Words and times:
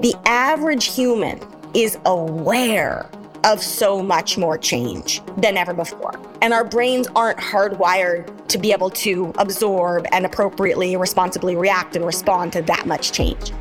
The 0.00 0.14
average 0.24 0.94
human 0.94 1.38
is 1.74 1.98
aware 2.06 3.06
of 3.44 3.62
so 3.62 4.02
much 4.02 4.38
more 4.38 4.56
change 4.56 5.20
than 5.36 5.58
ever 5.58 5.74
before. 5.74 6.18
And 6.40 6.54
our 6.54 6.64
brains 6.64 7.06
aren't 7.14 7.38
hardwired 7.38 8.48
to 8.48 8.56
be 8.56 8.72
able 8.72 8.88
to 8.88 9.30
absorb 9.36 10.06
and 10.12 10.24
appropriately 10.24 10.96
responsibly 10.96 11.54
react 11.54 11.96
and 11.96 12.06
respond 12.06 12.54
to 12.54 12.62
that 12.62 12.86
much 12.86 13.12
change. 13.12 13.52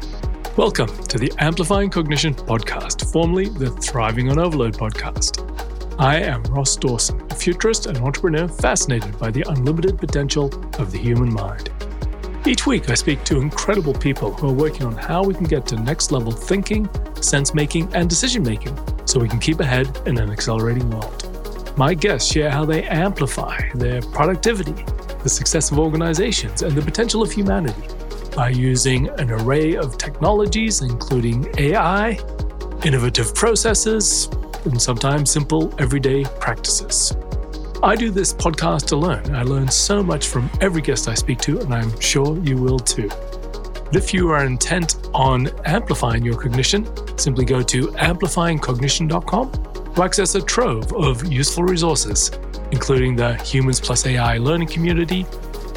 Welcome 0.55 0.88
to 1.07 1.17
the 1.17 1.29
Amplifying 1.39 1.89
Cognition 1.89 2.34
podcast, 2.34 3.12
formerly 3.12 3.50
the 3.50 3.71
Thriving 3.71 4.32
on 4.32 4.40
Overload 4.40 4.78
podcast. 4.78 5.46
I 6.00 6.21
am 6.21 6.42
Ross 6.44 6.78
Dawson, 6.78 7.21
a 7.30 7.36
futurist 7.36 7.86
and 7.88 7.98
entrepreneur 7.98 8.48
fascinated 8.48 9.20
by 9.20 9.30
the 9.30 9.44
unlimited 9.50 9.98
potential 9.98 10.46
of 10.80 10.94
the 10.94 11.00
human 11.00 11.34
mind. 11.34 11.70
Each 12.46 12.66
week, 12.66 12.90
I 12.90 12.94
speak 12.94 13.26
to 13.26 13.42
incredible 13.42 13.94
people 13.94 14.34
who 14.34 14.48
are 14.50 14.54
working 14.54 14.86
on 14.86 14.96
how 14.96 15.24
we 15.24 15.34
can 15.34 15.44
get 15.44 15.68
to 15.68 15.76
next 15.76 16.12
level 16.12 16.32
thinking, 16.32 16.89
sense 17.21 17.54
making, 17.54 17.93
and 17.93 18.10
decision 18.10 18.43
making 18.43 18.78
so 19.06 19.20
we 19.20 19.28
can 19.28 19.39
keep 19.39 19.60
ahead 19.60 20.02
in 20.06 20.18
an 20.18 20.32
accelerating 20.32 20.89
world. 20.89 21.78
My 21.78 21.94
guests 21.94 22.32
share 22.32 22.50
how 22.50 22.64
they 22.64 22.83
amplify 22.83 23.60
their 23.75 24.02
productivity, 24.02 24.86
the 25.21 25.30
success 25.30 25.70
of 25.71 25.80
organizations, 25.80 26.61
and 26.61 26.71
the 26.71 26.82
potential 26.82 27.21
of 27.21 27.32
humanity 27.32 27.83
by 28.36 28.50
using 28.50 29.10
an 29.19 29.32
array 29.32 29.75
of 29.75 29.97
technologies, 29.97 30.82
including 30.82 31.54
AI, 31.58 32.17
innovative 32.86 33.36
processes, 33.36 34.30
and 34.64 34.81
sometimes 34.81 35.30
simple 35.30 35.73
everyday 35.78 36.23
practices. 36.39 37.16
I 37.81 37.95
do 37.95 38.11
this 38.11 38.33
podcast 38.33 39.00
learn. 39.00 39.33
I 39.33 39.44
learn 39.44 39.69
so 39.69 40.03
much 40.03 40.28
from 40.28 40.50
every 40.59 40.81
guest 40.81 41.08
I 41.08 41.14
speak 41.14 41.39
to, 41.39 41.61
and 41.61 41.73
I'm 41.73 41.97
sure 42.02 42.38
you 42.44 42.58
will 42.58 42.78
too. 42.78 43.09
If 43.94 44.14
you 44.14 44.30
are 44.31 44.45
intent 44.45 44.97
on 45.14 45.47
amplifying 45.66 46.25
your 46.25 46.36
cognition, 46.36 46.86
simply 47.17 47.45
go 47.45 47.61
to 47.61 47.88
amplifyingcognition.com 47.88 49.94
to 49.95 50.03
access 50.03 50.35
a 50.35 50.41
trove 50.41 50.94
of 50.94 51.31
useful 51.31 51.63
resources, 51.63 52.31
including 52.72 53.16
the 53.16 53.35
Humans 53.44 53.80
Plus 53.80 54.05
AI 54.05 54.39
learning 54.39 54.67
community, 54.67 55.25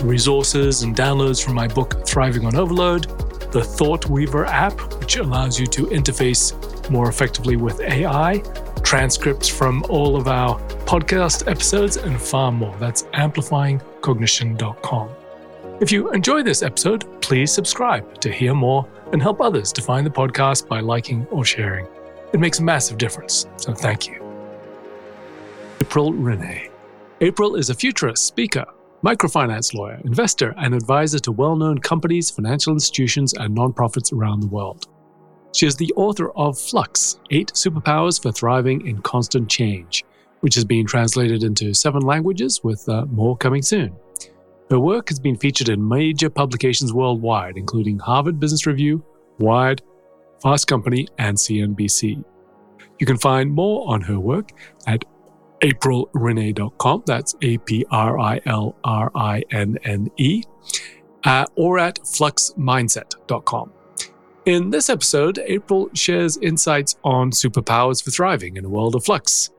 resources 0.03 0.83
and 0.83 0.97
downloads 0.97 1.42
from 1.42 1.55
my 1.55 1.69
book 1.69 2.05
Thriving 2.05 2.47
on 2.47 2.56
Overload, 2.56 3.05
the 3.53 3.62
Thought 3.62 4.11
Weaver 4.11 4.47
app, 4.47 4.73
which 4.98 5.19
allows 5.19 5.61
you 5.61 5.69
to 5.69 5.86
interface 5.86 6.91
more 6.91 7.08
effectively 7.08 7.55
with 7.55 7.80
AI, 7.80 8.39
transcripts 8.83 9.47
from 9.47 9.84
all 9.89 10.17
of 10.17 10.27
our 10.27 10.61
podcast 10.93 11.51
episodes, 11.51 11.97
and 11.97 12.21
far 12.21 12.53
more. 12.53 12.77
That's 12.79 13.05
amplifyingcognition.com. 13.15 15.09
If 15.81 15.91
you 15.91 16.12
enjoy 16.12 16.43
this 16.43 16.62
episode, 16.62 17.23
please 17.23 17.51
subscribe 17.51 18.21
to 18.21 18.31
hear 18.31 18.53
more 18.53 18.87
and 19.11 19.23
help 19.23 19.41
others 19.41 19.73
to 19.73 19.81
find 19.81 20.05
the 20.05 20.11
podcast 20.11 20.69
by 20.69 20.81
liking 20.81 21.27
or 21.31 21.47
sharing. 21.47 21.87
It 22.35 22.41
makes 22.41 22.59
a 22.59 22.63
massive 22.63 22.98
difference, 22.98 23.47
so 23.57 23.73
thank 23.73 24.07
you. 24.07 24.17
April 25.81 26.13
Rinne. 26.13 26.69
April 27.23 27.57
is 27.57 27.70
a 27.70 27.75
futurist, 27.75 28.27
speaker, 28.27 28.67
microfinance 29.03 29.73
lawyer, 29.73 29.98
investor, 30.05 30.55
and 30.59 30.75
advisor 30.75 31.20
to 31.20 31.33
well 31.33 31.57
known 31.57 31.79
companies, 31.79 32.29
financial 32.29 32.75
institutions, 32.75 33.33
and 33.33 33.57
nonprofits 33.57 34.13
around 34.13 34.41
the 34.41 34.47
world. 34.48 34.89
She 35.55 35.65
is 35.65 35.75
the 35.75 35.95
author 35.97 36.33
of 36.33 36.59
Flux 36.59 37.19
Eight 37.31 37.51
Superpowers 37.55 38.20
for 38.23 38.31
Thriving 38.31 38.87
in 38.87 39.01
Constant 39.01 39.48
Change, 39.48 40.05
which 40.43 40.55
has 40.55 40.65
been 40.65 40.87
translated 40.87 41.43
into 41.43 41.73
seven 41.73 42.03
languages, 42.03 42.61
with 42.62 42.89
uh, 42.89 43.07
more 43.07 43.37
coming 43.37 43.62
soon. 43.62 43.97
Her 44.71 44.81
work 44.81 45.09
has 45.09 45.21
been 45.21 45.37
featured 45.37 45.69
in 45.69 45.87
major 45.87 46.31
publications 46.31 46.93
worldwide, 46.93 47.57
including 47.57 47.98
Harvard 47.98 48.41
Business 48.41 48.67
Review, 48.67 49.05
Wired, 49.39 49.83
Fast 50.43 50.67
Company, 50.67 51.09
and 51.19 51.37
CNBC. 51.37 52.25
You 52.98 53.07
can 53.07 53.19
find 53.19 53.53
more 53.53 53.89
on 53.93 54.01
her 54.03 54.19
work 54.19 54.51
at 54.87 55.05
aprilrinne.com. 55.61 57.03
That's 57.07 57.35
A 57.43 57.59
P 57.59 57.85
R 57.91 58.19
I 58.19 58.41
L 58.47 58.77
R 58.83 59.11
I 59.14 59.42
N 59.51 59.79
N 59.85 60.11
E, 60.17 60.42
uh, 61.25 61.47
or 61.55 61.79
at 61.79 62.01
fluxmindset.com. 62.01 63.73
In 64.45 64.70
this 64.70 64.91
episode, 64.91 65.39
April 65.47 65.89
shares 65.95 66.36
insights 66.39 66.97
on 67.05 67.31
superpowers 67.31 68.02
for 68.02 68.11
thriving 68.11 68.57
in 68.57 68.64
a 68.64 68.69
world 68.69 68.97
of 68.97 69.05
flux, 69.05 69.51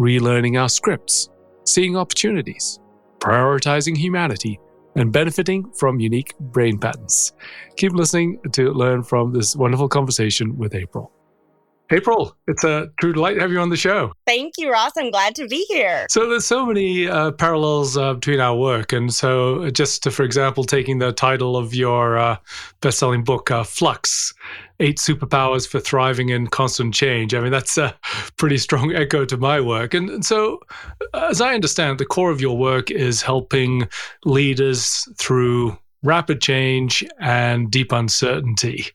relearning 0.00 0.58
our 0.58 0.68
scripts, 0.68 1.28
seeing 1.64 1.94
opportunities, 1.94 2.80
prioritizing 3.18 3.96
humanity, 3.96 4.58
and 4.96 5.12
benefiting 5.12 5.70
from 5.72 6.00
unique 6.00 6.36
brain 6.38 6.78
patterns. 6.78 7.34
Keep 7.76 7.92
listening 7.92 8.40
to 8.52 8.72
learn 8.72 9.02
from 9.02 9.32
this 9.32 9.54
wonderful 9.54 9.88
conversation 9.88 10.56
with 10.56 10.74
April. 10.74 11.12
April, 11.90 12.36
it's 12.46 12.64
a 12.64 12.88
true 13.00 13.12
delight 13.12 13.34
to 13.34 13.40
have 13.40 13.50
you 13.50 13.58
on 13.58 13.68
the 13.68 13.76
show. 13.76 14.12
Thank 14.26 14.54
you, 14.58 14.70
Ross. 14.70 14.92
I'm 14.96 15.10
glad 15.10 15.34
to 15.36 15.48
be 15.48 15.64
here. 15.68 16.06
So 16.08 16.28
there's 16.28 16.46
so 16.46 16.64
many 16.64 17.08
uh, 17.08 17.32
parallels 17.32 17.96
uh, 17.96 18.14
between 18.14 18.40
our 18.40 18.56
work, 18.56 18.92
and 18.92 19.12
so 19.12 19.70
just 19.70 20.02
to, 20.04 20.10
for 20.10 20.22
example, 20.22 20.64
taking 20.64 20.98
the 20.98 21.12
title 21.12 21.56
of 21.56 21.74
your 21.74 22.18
uh, 22.18 22.36
best-selling 22.80 23.24
book, 23.24 23.50
uh, 23.50 23.64
Flux: 23.64 24.32
Eight 24.78 24.98
Superpowers 24.98 25.68
for 25.68 25.80
Thriving 25.80 26.28
in 26.28 26.46
Constant 26.46 26.94
Change. 26.94 27.34
I 27.34 27.40
mean, 27.40 27.52
that's 27.52 27.76
a 27.76 27.94
pretty 28.36 28.58
strong 28.58 28.94
echo 28.94 29.24
to 29.24 29.36
my 29.36 29.60
work. 29.60 29.94
And, 29.94 30.08
and 30.10 30.24
so, 30.24 30.60
as 31.14 31.40
I 31.40 31.54
understand, 31.54 31.98
the 31.98 32.06
core 32.06 32.30
of 32.30 32.40
your 32.40 32.56
work 32.56 32.90
is 32.90 33.20
helping 33.22 33.88
leaders 34.24 35.08
through 35.16 35.76
rapid 36.02 36.40
change 36.40 37.04
and 37.18 37.70
deep 37.70 37.92
uncertainty. 37.92 38.86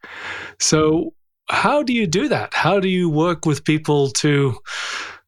So 0.59 1.13
how 1.49 1.83
do 1.83 1.93
you 1.93 2.07
do 2.07 2.27
that? 2.29 2.53
How 2.53 2.79
do 2.79 2.87
you 2.87 3.09
work 3.09 3.45
with 3.45 3.63
people 3.63 4.09
to 4.11 4.57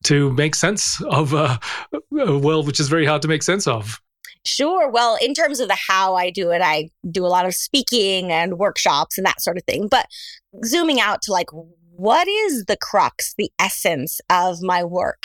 to 0.04 0.32
make 0.34 0.56
sense 0.56 1.02
of 1.04 1.34
a, 1.34 1.60
a 1.94 2.38
world 2.38 2.68
which 2.68 2.80
is 2.80 2.88
very 2.88 3.06
hard 3.06 3.22
to 3.24 3.28
make 3.28 3.44
sense 3.44 3.68
of? 3.68 4.02
Sure. 4.46 4.90
Well, 4.90 5.18
in 5.22 5.34
terms 5.34 5.60
of 5.60 5.68
the 5.68 5.78
how 5.88 6.16
I 6.16 6.30
do 6.30 6.52
it, 6.52 6.62
I 6.62 6.90
do 7.12 7.26
a 7.26 7.28
lot 7.28 7.46
of 7.46 7.54
speaking 7.54 8.32
and 8.32 8.58
workshops 8.58 9.18
and 9.18 9.26
that 9.26 9.42
sort 9.42 9.58
of 9.58 9.64
thing. 9.64 9.88
But 9.90 10.06
zooming 10.64 11.02
out 11.02 11.22
to 11.24 11.32
like, 11.32 11.50
what 11.52 12.28
is 12.28 12.66
the 12.66 12.78
crux, 12.78 13.34
the 13.38 13.52
essence 13.60 14.22
of 14.30 14.62
my 14.62 14.84
work? 14.84 15.24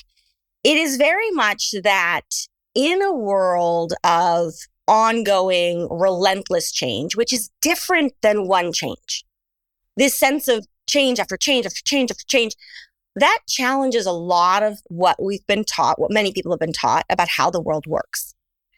It 0.64 0.76
is 0.76 0.96
very 0.96 1.30
much 1.30 1.74
that 1.84 2.22
in 2.74 3.02
a 3.02 3.14
world 3.14 3.92
of 4.02 4.54
ongoing, 4.88 5.88
relentless 5.90 6.72
change, 6.72 7.14
which 7.14 7.32
is 7.32 7.50
different 7.60 8.14
than 8.22 8.48
one 8.48 8.72
change, 8.72 9.24
this 9.96 10.18
sense 10.18 10.48
of 10.48 10.66
change 10.92 11.18
after 11.18 11.36
change 11.36 11.66
after 11.66 11.82
change 11.84 12.10
after 12.10 12.24
change. 12.26 12.54
That 13.16 13.40
challenges 13.48 14.06
a 14.06 14.12
lot 14.12 14.62
of 14.62 14.78
what 14.86 15.22
we've 15.22 15.46
been 15.46 15.64
taught, 15.64 15.98
what 15.98 16.10
many 16.10 16.32
people 16.32 16.52
have 16.52 16.60
been 16.60 16.72
taught 16.72 17.04
about 17.10 17.28
how 17.28 17.50
the 17.50 17.60
world 17.60 17.86
works 17.86 18.34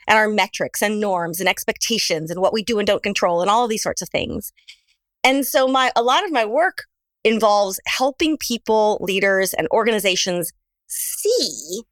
and 0.07 0.19
our 0.19 0.29
metrics 0.29 0.83
and 0.83 1.01
norms 1.01 1.41
and 1.41 1.49
expectations 1.49 2.31
and 2.31 2.41
what 2.41 2.53
we 2.53 2.63
do 2.63 2.79
and 2.79 2.87
don't 2.87 3.03
control 3.03 3.41
and 3.41 3.51
all 3.51 3.65
of 3.65 3.71
these 3.71 3.83
sorts 3.83 4.03
of 4.03 4.09
things. 4.09 4.53
And 5.23 5.47
so 5.47 5.67
my 5.67 5.91
a 5.97 6.03
lot 6.03 6.25
of 6.25 6.33
my 6.33 6.45
work 6.45 6.85
involves 7.25 7.81
helping 7.87 8.37
people, 8.37 8.99
leaders 9.01 9.55
and 9.55 9.67
organizations 9.73 10.53
see 10.87 11.83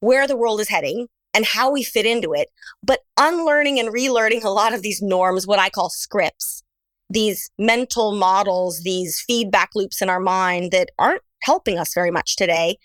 where 0.00 0.26
the 0.26 0.36
world 0.36 0.60
is 0.60 0.68
heading 0.68 1.08
and 1.34 1.44
how 1.44 1.70
we 1.70 1.82
fit 1.82 2.06
into 2.06 2.32
it, 2.32 2.48
but 2.82 3.00
unlearning 3.16 3.78
and 3.78 3.88
relearning 3.88 4.44
a 4.44 4.50
lot 4.50 4.74
of 4.74 4.82
these 4.82 5.00
norms, 5.02 5.46
what 5.46 5.58
I 5.58 5.70
call 5.70 5.88
scripts 5.90 6.62
these 7.10 7.50
mental 7.58 8.12
models, 8.12 8.82
these 8.82 9.20
feedback 9.26 9.70
loops 9.74 10.02
in 10.02 10.10
our 10.10 10.20
mind 10.20 10.72
that 10.72 10.90
aren't 10.98 11.22
helping 11.42 11.78
us 11.78 11.94
very 11.94 12.10
much 12.10 12.36
today. 12.36 12.76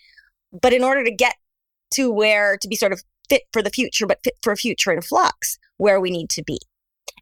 But 0.52 0.72
in 0.72 0.84
order 0.84 1.04
to 1.04 1.10
get 1.10 1.36
to 1.94 2.10
where 2.10 2.56
to 2.58 2.68
be 2.68 2.76
sort 2.76 2.92
of 2.92 3.02
fit 3.28 3.42
for 3.52 3.62
the 3.62 3.70
future, 3.70 4.06
but 4.06 4.22
fit 4.24 4.34
for 4.42 4.52
a 4.52 4.56
future 4.56 4.92
in 4.92 5.02
flux, 5.02 5.58
where 5.76 6.00
we 6.00 6.10
need 6.10 6.30
to 6.30 6.42
be. 6.42 6.58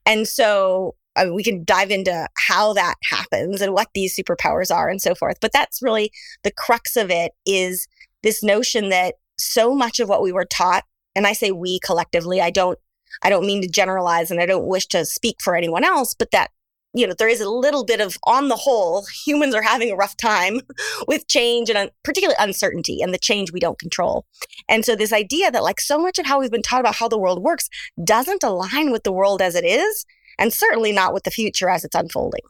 And 0.05 0.27
so 0.27 0.95
I 1.17 1.25
mean, 1.25 1.35
we 1.35 1.43
can 1.45 1.65
dive 1.65 1.91
into 1.91 2.27
how 2.37 2.73
that 2.73 2.95
happens 3.11 3.61
and 3.61 3.75
what 3.75 3.89
these 3.95 4.17
superpowers 4.17 4.75
are 4.75 4.89
and 4.89 5.01
so 5.01 5.15
forth. 5.15 5.39
But 5.41 5.53
that's 5.53 5.83
really 5.83 6.10
the 6.43 6.53
crux 6.53 6.97
of 6.97 7.10
it 7.10 7.33
is 7.45 7.87
this 8.22 8.43
notion 8.43 8.89
that 8.89 9.16
so 9.39 9.75
much 9.75 10.01
of 10.01 10.09
what 10.09 10.22
we 10.22 10.33
were 10.33 10.45
taught, 10.45 10.84
and 11.15 11.27
I 11.27 11.33
say 11.33 11.51
we 11.51 11.81
collectively, 11.81 12.41
I 12.41 12.51
don't 12.51 12.78
I 13.22 13.28
don't 13.28 13.47
mean 13.47 13.60
to 13.60 13.69
generalize 13.69 14.31
and 14.31 14.41
I 14.41 14.47
don't 14.47 14.66
wish 14.66 14.87
to 14.89 15.05
speak 15.05 15.43
for 15.43 15.55
anyone 15.55 15.84
else, 15.84 16.15
but 16.15 16.31
that 16.31 16.51
you 16.94 17.06
know, 17.06 17.15
there 17.15 17.28
is 17.28 17.41
a 17.41 17.48
little 17.48 17.84
bit 17.84 18.00
of, 18.00 18.16
on 18.24 18.48
the 18.48 18.56
whole, 18.56 19.06
humans 19.24 19.54
are 19.54 19.62
having 19.62 19.91
a 19.91 19.97
rough 19.97 20.16
time 20.16 20.60
with 21.09 21.27
change 21.28 21.68
and 21.68 21.78
un- 21.78 21.91
particularly 22.03 22.36
uncertainty 22.39 23.00
and 23.00 23.15
the 23.15 23.18
change 23.18 23.53
we 23.53 23.60
don't 23.60 23.78
control. 23.78 24.27
And 24.68 24.84
so, 24.84 24.94
this 24.94 25.12
idea 25.12 25.50
that, 25.50 25.62
like, 25.62 25.80
so 25.80 25.98
much 25.98 26.18
of 26.18 26.27
how 26.27 26.41
we've 26.41 26.50
been 26.50 26.62
taught 26.62 26.80
about 26.80 26.97
how 26.97 27.09
the 27.09 27.18
world 27.18 27.42
works 27.42 27.68
doesn't 28.03 28.42
align 28.42 28.92
with 28.92 29.04
the 29.04 29.12
world 29.12 29.41
as 29.41 29.54
it 29.54 29.65
is, 29.65 30.06
and 30.39 30.53
certainly 30.53 30.92
not 30.92 31.15
with 31.15 31.24
the 31.24 31.30
future 31.30 31.68
as 31.68 31.84
it's 31.84 31.94
unfolding. 31.94 32.42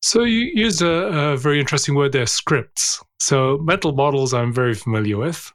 So, 0.00 0.22
you 0.22 0.50
used 0.54 0.82
a, 0.82 1.32
a 1.32 1.36
very 1.36 1.60
interesting 1.60 1.94
word 1.94 2.12
there 2.12 2.26
scripts. 2.26 3.02
So, 3.18 3.58
mental 3.58 3.92
models 3.92 4.32
I'm 4.32 4.52
very 4.52 4.74
familiar 4.74 5.16
with. 5.16 5.52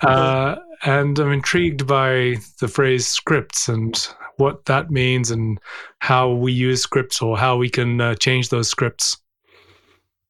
Uh, 0.00 0.56
and 0.84 1.16
I'm 1.18 1.30
intrigued 1.30 1.86
by 1.86 2.36
the 2.58 2.66
phrase 2.66 3.06
scripts 3.06 3.68
and 3.68 3.94
what 4.36 4.64
that 4.66 4.90
means 4.90 5.30
and 5.30 5.58
how 6.00 6.30
we 6.30 6.52
use 6.52 6.82
scripts 6.82 7.20
or 7.22 7.38
how 7.38 7.56
we 7.56 7.68
can 7.68 8.00
uh, 8.00 8.14
change 8.14 8.48
those 8.48 8.68
scripts. 8.68 9.16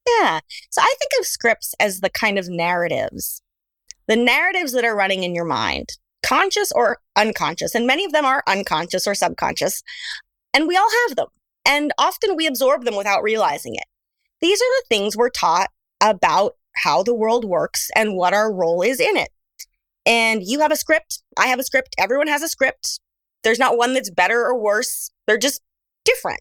Yeah. 0.07 0.41
So 0.71 0.81
I 0.81 0.95
think 0.99 1.21
of 1.21 1.27
scripts 1.27 1.75
as 1.79 2.01
the 2.01 2.11
kind 2.11 2.39
of 2.39 2.49
narratives, 2.49 3.43
the 4.09 4.17
narratives 4.17 4.73
that 4.73 4.85
are 4.85 4.97
running 4.97 5.23
in 5.23 5.35
your 5.35 5.45
mind, 5.45 5.91
conscious 6.25 6.73
or 6.73 6.99
unconscious. 7.17 7.75
And 7.75 7.87
many 7.87 8.05
of 8.05 8.13
them 8.13 8.25
are 8.25 8.43
unconscious 8.47 9.07
or 9.07 9.15
subconscious. 9.15 9.83
And 10.55 10.67
we 10.67 10.77
all 10.77 10.89
have 11.07 11.17
them. 11.17 11.29
And 11.65 11.93
often 11.99 12.37
we 12.37 12.47
absorb 12.47 12.85
them 12.85 12.97
without 12.97 13.23
realizing 13.23 13.75
it. 13.75 13.85
These 14.41 14.61
are 14.61 14.81
the 14.81 14.85
things 14.89 15.17
we're 15.17 15.31
taught 15.31 15.71
about 16.01 16.57
how 16.77 17.03
the 17.03 17.15
world 17.15 17.45
works 17.45 17.91
and 17.95 18.17
what 18.17 18.35
our 18.35 18.53
role 18.53 18.83
is 18.83 18.99
in 18.99 19.17
it. 19.17 19.29
And 20.05 20.43
you 20.43 20.61
have 20.61 20.73
a 20.73 20.77
script. 20.77 21.23
I 21.39 21.47
have 21.47 21.61
a 21.61 21.65
script. 21.65 21.95
Everyone 21.97 22.27
has 22.27 22.43
a 22.43 22.49
script. 22.49 22.99
There's 23.43 23.59
not 23.59 23.77
one 23.77 23.95
that's 23.95 24.11
better 24.11 24.45
or 24.45 24.59
worse. 24.59 25.11
They're 25.27 25.39
just 25.39 25.61
different. 26.05 26.41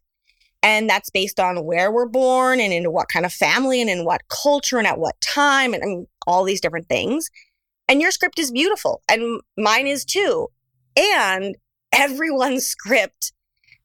And 0.64 0.90
that's 0.90 1.10
based 1.10 1.40
on 1.40 1.66
where 1.66 1.92
we're 1.92 2.08
born 2.08 2.60
and 2.60 2.72
in 2.72 2.92
what 2.92 3.10
kind 3.10 3.26
of 3.26 3.34
family 3.34 3.82
and 3.82 3.90
in 3.90 4.06
what 4.06 4.22
culture 4.30 4.78
and 4.78 4.86
at 4.86 5.00
what 5.00 5.20
time 5.22 5.74
and, 5.74 5.82
and 5.82 6.08
all 6.28 6.44
these 6.44 6.62
different 6.62 6.88
things. 6.88 7.30
And 7.88 8.02
your 8.02 8.12
script 8.12 8.38
is 8.38 8.52
beautiful 8.52 9.02
and 9.10 9.42
mine 9.58 9.88
is 9.88 10.06
too. 10.06 10.48
And 10.96 11.56
everyone's 11.92 12.68
script 12.68 13.34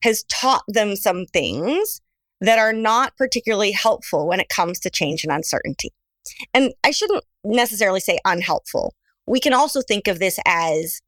has 0.03 0.25
taught 0.25 0.65
them 0.69 0.97
some 0.97 1.25
things 1.27 2.01
that 2.41 2.59
are 2.59 2.73
not 2.73 3.17
particularly 3.17 3.73
helpful 3.73 4.29
when 4.29 4.41
it 4.41 4.51
comes 4.51 4.79
to 4.81 4.91
change 4.91 5.25
and 5.25 5.33
uncertainty. 5.33 5.91
And 6.53 6.75
I 6.85 6.91
shouldn't 6.91 7.25
necessarily 7.45 8.01
say 8.01 8.19
unhelpful. 8.25 8.95
We 9.27 9.41
can 9.41 9.55
also 9.55 9.81
think 9.81 10.07
of 10.07 10.19
this 10.19 10.39
as 10.47 11.01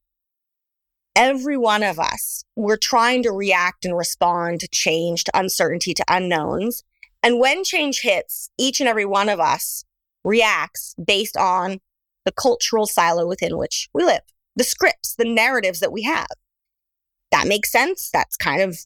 every 1.18 1.56
one 1.56 1.82
of 1.82 1.98
us, 1.98 2.44
we're 2.56 2.78
trying 2.78 3.24
to 3.24 3.32
react 3.32 3.84
and 3.84 3.98
respond 3.98 4.60
to 4.60 4.68
change, 4.68 5.24
to 5.24 5.38
uncertainty, 5.38 5.92
to 5.92 6.04
unknowns. 6.08 6.84
And 7.22 7.40
when 7.40 7.64
change 7.64 8.00
hits, 8.00 8.48
each 8.56 8.78
and 8.78 8.88
every 8.88 9.04
one 9.04 9.28
of 9.28 9.40
us 9.40 9.84
reacts 10.24 10.94
based 11.04 11.36
on 11.36 11.80
the 12.24 12.32
cultural 12.32 12.86
silo 12.86 13.26
within 13.26 13.58
which 13.58 13.88
we 13.92 14.04
live, 14.04 14.22
the 14.54 14.64
scripts, 14.64 15.16
the 15.16 15.24
narratives 15.24 15.80
that 15.80 15.92
we 15.92 16.02
have. 16.02 16.28
That 17.32 17.48
makes 17.48 17.72
sense. 17.72 18.10
That's 18.12 18.36
kind 18.36 18.62
of 18.62 18.78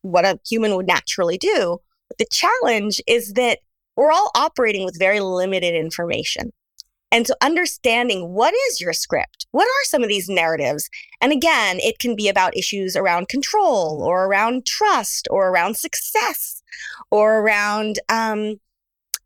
what 0.00 0.24
a 0.24 0.40
human 0.48 0.74
would 0.74 0.86
naturally 0.86 1.36
do. 1.36 1.78
But 2.08 2.18
the 2.18 2.26
challenge 2.32 3.02
is 3.06 3.34
that 3.34 3.58
we're 3.94 4.10
all 4.10 4.30
operating 4.34 4.84
with 4.84 4.98
very 4.98 5.20
limited 5.20 5.74
information. 5.74 6.50
And 7.10 7.26
so 7.26 7.34
understanding 7.40 8.34
what 8.34 8.54
is 8.68 8.80
your 8.80 8.92
script? 8.92 9.46
What 9.52 9.64
are 9.64 9.84
some 9.84 10.02
of 10.02 10.08
these 10.08 10.28
narratives? 10.28 10.90
And 11.20 11.32
again, 11.32 11.78
it 11.80 11.98
can 11.98 12.14
be 12.14 12.28
about 12.28 12.56
issues 12.56 12.96
around 12.96 13.28
control 13.28 14.02
or 14.02 14.26
around 14.26 14.66
trust 14.66 15.26
or 15.30 15.48
around 15.48 15.76
success 15.76 16.62
or 17.10 17.40
around 17.40 17.98
um, 18.08 18.60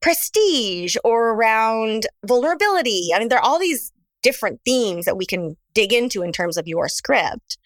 prestige 0.00 0.96
or 1.02 1.30
around 1.30 2.06
vulnerability. 2.24 3.08
I 3.14 3.18
mean, 3.18 3.28
there 3.28 3.38
are 3.38 3.44
all 3.44 3.58
these 3.58 3.92
different 4.22 4.60
themes 4.64 5.04
that 5.04 5.16
we 5.16 5.26
can 5.26 5.56
dig 5.74 5.92
into 5.92 6.22
in 6.22 6.32
terms 6.32 6.56
of 6.56 6.68
your 6.68 6.88
script. 6.88 7.58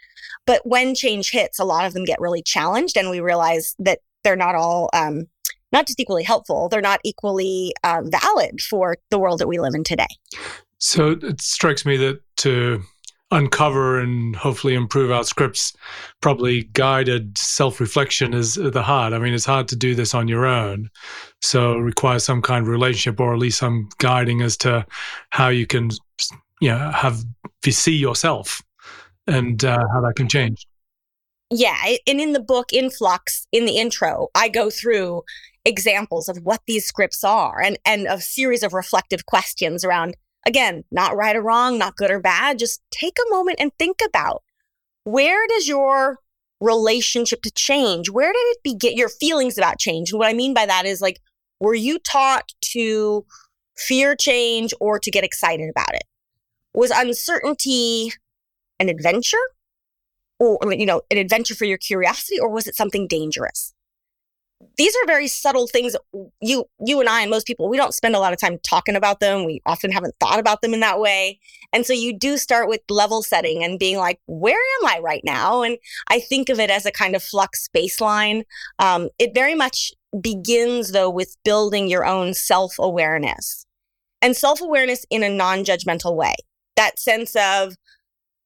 But 0.47 0.63
when 0.65 0.95
change 0.95 1.31
hits, 1.31 1.59
a 1.59 1.65
lot 1.65 1.87
of 1.87 1.93
them 1.93 2.05
get 2.05 2.21
really 2.21 2.43
challenged, 2.43 2.97
and 2.97 3.11
we 3.11 3.21
realize 3.21 3.75
that 3.79 3.99
they're 4.23 4.37
not 4.37 4.55
all 4.55 4.89
um, 4.93 5.27
not 5.77 5.87
just 5.87 6.01
equally 6.01 6.25
helpful, 6.25 6.69
they're 6.69 6.81
not 6.81 7.01
equally 7.05 7.73
um, 7.85 8.11
valid 8.11 8.61
for 8.61 8.97
the 9.11 9.19
world 9.19 9.39
that 9.41 9.49
we 9.49 9.59
live 9.61 9.75
in 9.75 9.85
today. 9.85 10.07
So 10.79 11.13
it 11.23 11.41
strikes 11.41 11.85
me 11.85 11.97
that 11.99 12.21
to 12.39 12.83
uncover 13.31 13.99
and 13.99 14.37
hopefully 14.37 14.75
improve 14.75 15.11
our 15.11 15.25
scripts, 15.25 15.75
probably 16.21 16.65
guided 16.73 17.37
self 17.37 17.81
reflection 17.81 18.33
is 18.35 18.55
the 18.55 18.83
hard. 18.83 19.13
I 19.13 19.19
mean, 19.19 19.35
it's 19.35 19.45
hard 19.45 19.69
to 19.69 19.77
do 19.77 19.95
this 19.95 20.15
on 20.15 20.29
your 20.29 20.47
own. 20.47 20.91
So 21.43 21.75
it 21.75 21.81
requires 21.81 22.25
some 22.25 22.41
kind 22.41 22.63
of 22.63 22.69
relationship 22.69 23.21
or 23.21 23.33
at 23.33 23.39
least 23.39 23.59
some 23.59 23.89
guiding 23.99 24.43
as 24.43 24.57
to 24.59 24.87
how 25.31 25.49
you 25.49 25.67
can, 25.67 25.91
you 26.61 26.71
know, 26.71 26.91
have 26.91 27.23
see 27.69 27.97
yourself 27.97 28.63
and 29.27 29.65
uh, 29.65 29.79
how 29.93 30.01
that 30.01 30.15
can 30.15 30.29
change. 30.29 30.67
Yeah. 31.51 31.77
And 32.07 32.21
in 32.21 32.33
the 32.33 32.41
book, 32.41 32.73
in 32.73 32.91
Flux, 32.91 33.47
in 33.53 33.67
the 33.67 33.79
intro, 33.79 34.29
I 34.35 34.49
go 34.49 34.71
through 34.71 35.23
examples 35.67 36.29
of 36.29 36.39
what 36.39 36.61
these 36.67 36.87
scripts 36.87 37.25
are 37.25 37.61
and, 37.61 37.79
and 37.85 38.07
a 38.07 38.21
series 38.21 38.63
of 38.63 38.73
reflective 38.73 39.27
questions 39.27 39.85
around, 39.85 40.17
again, 40.47 40.85
not 40.91 41.17
right 41.17 41.37
or 41.37 41.43
wrong, 41.43 41.77
not 41.77 41.97
good 41.97 42.11
or 42.11 42.21
bad. 42.21 42.59
Just 42.59 42.81
take 42.91 43.17
a 43.19 43.31
moment 43.31 43.59
and 43.61 43.73
think 43.79 43.99
about 44.07 44.43
where 45.05 45.47
does 45.49 45.69
your 45.69 46.19
relationship 46.61 47.43
to 47.43 47.51
change, 47.51 48.09
where 48.09 48.33
did 48.33 48.39
it 48.39 48.59
begin, 48.65 48.97
your 48.97 49.11
feelings 49.11 49.59
about 49.59 49.79
change? 49.79 50.11
And 50.11 50.19
what 50.19 50.29
I 50.29 50.33
mean 50.33 50.55
by 50.55 50.67
that 50.67 50.87
is 50.87 51.01
like, 51.01 51.21
were 51.61 51.75
you 51.75 51.99
taught 51.99 52.53
to 52.73 53.27
fear 53.77 54.15
change 54.15 54.73
or 54.81 54.99
to 54.99 55.11
get 55.11 55.25
excited 55.25 55.69
about 55.69 55.95
it? 55.95 56.05
Was 56.75 56.91
uncertainty 56.91 58.13
an 58.79 58.89
adventure? 58.89 59.37
Or, 60.39 60.59
you 60.75 60.85
know, 60.85 61.01
an 61.11 61.17
adventure 61.17 61.55
for 61.55 61.65
your 61.65 61.79
curiosity, 61.79 62.39
or 62.39 62.51
was 62.51 62.67
it 62.67 62.77
something 62.77 63.07
dangerous? 63.09 63.73
These 64.77 64.95
are 64.97 65.07
very 65.07 65.29
subtle 65.29 65.67
things 65.67 65.97
you 66.41 66.65
you 66.85 67.01
and 67.01 67.09
I 67.09 67.23
and 67.23 67.31
most 67.31 67.47
people 67.47 67.69
we 67.69 67.77
don't 67.77 67.95
spend 67.95 68.15
a 68.15 68.19
lot 68.19 68.33
of 68.33 68.41
time 68.41 68.59
talking 68.63 68.97
about 68.97 69.21
them. 69.21 69.45
We 69.45 69.61
often 69.67 69.91
haven't 69.91 70.15
thought 70.19 70.39
about 70.39 70.63
them 70.63 70.73
in 70.73 70.81
that 70.81 70.99
way. 70.99 71.39
And 71.73 71.85
so 71.85 71.93
you 71.93 72.19
do 72.19 72.39
start 72.39 72.69
with 72.69 72.81
level 72.89 73.23
setting 73.23 73.63
and 73.63 73.79
being 73.79 73.99
like 73.99 74.21
where 74.27 74.59
am 74.81 74.87
I 74.87 75.01
right 75.01 75.23
now? 75.25 75.63
And 75.63 75.77
I 76.09 76.21
think 76.21 76.49
of 76.49 76.59
it 76.59 76.71
as 76.71 76.87
a 76.87 76.93
kind 76.93 77.15
of 77.15 77.23
flux 77.23 77.69
baseline. 77.75 78.45
Um, 78.79 79.09
it 79.19 79.35
very 79.35 79.55
much 79.55 79.93
begins 80.21 80.93
though 80.93 81.11
with 81.11 81.37
building 81.45 81.89
your 81.89 82.07
own 82.07 82.33
self-awareness. 82.33 83.67
And 84.23 84.35
self-awareness 84.35 85.05
in 85.11 85.23
a 85.23 85.29
non-judgmental 85.29 86.17
way. 86.17 86.35
That 86.77 86.99
sense 86.99 87.37
of 87.37 87.75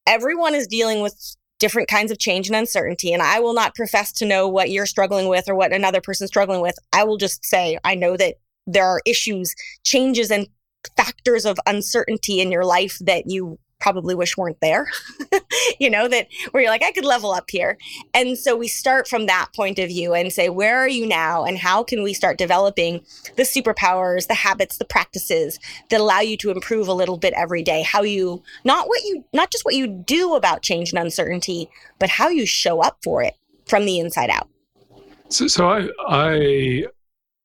everyone 0.07 0.55
is 0.55 0.67
dealing 0.67 1.01
with 1.01 1.37
different 1.61 1.89
kinds 1.89 2.11
of 2.11 2.19
change 2.19 2.49
and 2.49 2.57
uncertainty. 2.57 3.13
And 3.13 3.23
I 3.23 3.39
will 3.39 3.55
not 3.55 3.77
profess 3.77 4.11
to 4.15 4.27
know 4.27 4.49
what 4.49 4.71
you're 4.71 4.87
struggling 4.87 5.29
with 5.29 5.49
or 5.49 5.55
what 5.55 5.73
another 5.73 6.01
person's 6.01 6.31
struggling 6.31 6.61
with. 6.61 6.75
I 6.93 7.05
will 7.05 7.19
just 7.19 7.45
say, 7.45 7.79
I 7.85 7.95
know 7.95 8.17
that 8.17 8.37
there 8.67 8.87
are 8.87 9.01
issues, 9.07 9.55
changes, 9.85 10.31
and 10.31 10.49
factors 10.97 11.45
of 11.45 11.59
uncertainty 11.67 12.41
in 12.41 12.51
your 12.51 12.65
life 12.65 12.99
that 13.01 13.25
you 13.27 13.59
probably 13.81 14.15
wish 14.15 14.37
weren't 14.37 14.61
there, 14.61 14.89
you 15.81 15.91
know, 15.91 16.07
that 16.09 16.29
where 16.51 16.63
you're 16.63 16.71
like, 16.71 16.85
I 16.85 16.93
could 16.93 17.05
level 17.05 17.33
up 17.33 17.51
here. 17.51 17.79
And 18.15 18.39
so 18.39 18.57
we 18.57 18.69
start 18.69 19.09
from 19.09 19.27
that 19.27 19.49
point 19.55 19.79
of 19.79 19.89
view 19.89 20.15
and 20.15 20.33
say, 20.33 20.49
where 20.49 20.79
are 20.79 20.89
you 20.89 21.07
now? 21.07 21.45
And 21.45 21.59
how 21.59 21.83
can 21.83 22.03
we 22.03 22.15
start 22.15 22.39
developing 22.39 23.05
the 23.37 23.43
superpowers, 23.43 24.27
the 24.27 24.35
habits, 24.35 24.77
the 24.79 24.85
practices 24.85 25.59
that 25.89 26.01
allow 26.01 26.21
you 26.21 26.37
to 26.39 26.51
improve 26.51 26.89
a 26.89 26.95
little 26.95 27.17
bit 27.17 27.33
every 27.35 27.63
day? 27.63 27.83
How 27.83 28.03
you, 28.03 28.43
not 28.65 28.87
what 28.87 29.03
you, 29.03 29.25
not 29.33 29.51
just 29.51 29.65
what 29.65 29.75
you 29.75 29.87
do 29.87 30.35
about 30.35 30.63
change 30.63 30.91
and 30.91 30.99
uncertainty, 30.99 31.69
but 31.99 32.11
how 32.11 32.29
you 32.29 32.47
show 32.47 32.81
up 32.81 32.99
for 33.03 33.23
it 33.23 33.35
from 33.67 33.85
the 33.85 33.99
inside 33.99 34.31
out. 34.31 34.49
So, 35.29 35.47
so 35.47 35.69
I, 35.69 35.89
I 36.09 36.85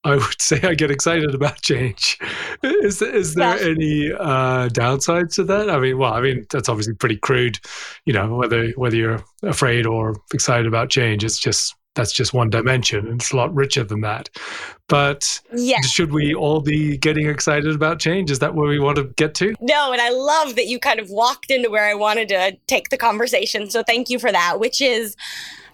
I 0.06 0.16
would 0.16 0.42
say 0.42 0.60
I 0.64 0.76
get 0.76 0.92
excited 0.92 1.34
about 1.34 1.62
change. 1.62 2.20
Is 2.64 3.02
is 3.02 3.34
there 3.34 3.58
yeah. 3.58 3.72
any 3.72 4.12
uh, 4.14 4.70
downsides 4.70 5.36
to 5.36 5.44
that? 5.46 5.70
I 5.70 5.80
mean, 5.80 5.98
well, 5.98 6.14
I 6.14 6.22
mean 6.22 6.46
that's 6.52 6.70
obviously 6.70 6.94
pretty 6.94 7.18
crude. 7.18 7.60
You 8.06 8.14
know, 8.14 8.36
whether 8.36 8.70
whether 8.72 8.96
you're 8.96 9.24
afraid 9.44 9.86
or 9.86 10.16
excited 10.34 10.68
about 10.68 10.90
change, 10.90 11.24
it's 11.24 11.40
just 11.40 11.76
that's 11.96 12.12
just 12.12 12.34
one 12.34 12.50
dimension, 12.50 13.08
and 13.08 13.20
it's 13.20 13.32
a 13.32 13.38
lot 13.38 13.54
richer 13.56 13.84
than 13.84 14.02
that. 14.02 14.30
But 14.88 15.42
yeah. 15.56 15.82
should 15.82 16.14
we 16.14 16.36
all 16.36 16.62
be 16.62 16.98
getting 16.98 17.28
excited 17.28 17.74
about 17.74 18.00
change? 18.00 18.30
Is 18.30 18.40
that 18.40 18.54
where 18.54 18.70
we 18.70 18.80
want 18.80 18.98
to 18.98 19.06
get 19.16 19.34
to? 19.36 19.56
No, 19.60 19.92
and 19.92 20.02
I 20.02 20.10
love 20.10 20.56
that 20.56 20.68
you 20.68 20.78
kind 20.78 21.00
of 21.00 21.10
walked 21.10 21.50
into 21.50 21.72
where 21.72 21.90
I 21.90 21.96
wanted 21.96 22.30
to 22.30 22.58
take 22.68 22.90
the 22.90 22.98
conversation. 22.98 23.70
So 23.72 23.82
thank 23.82 24.10
you 24.10 24.20
for 24.20 24.32
that. 24.32 24.60
Which 24.60 24.82
is 24.82 25.16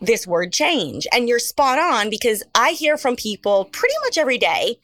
this 0.01 0.27
word 0.27 0.51
change. 0.51 1.08
And 1.13 1.29
you're 1.29 1.39
spot 1.39 1.79
on 1.79 2.10
because 2.10 2.43
I 2.55 2.72
hear 2.72 2.98
from 2.98 3.15
people 3.15 3.65
pretty 3.65 3.96
much 4.03 4.17
every 4.17 4.38
day. 4.38 4.77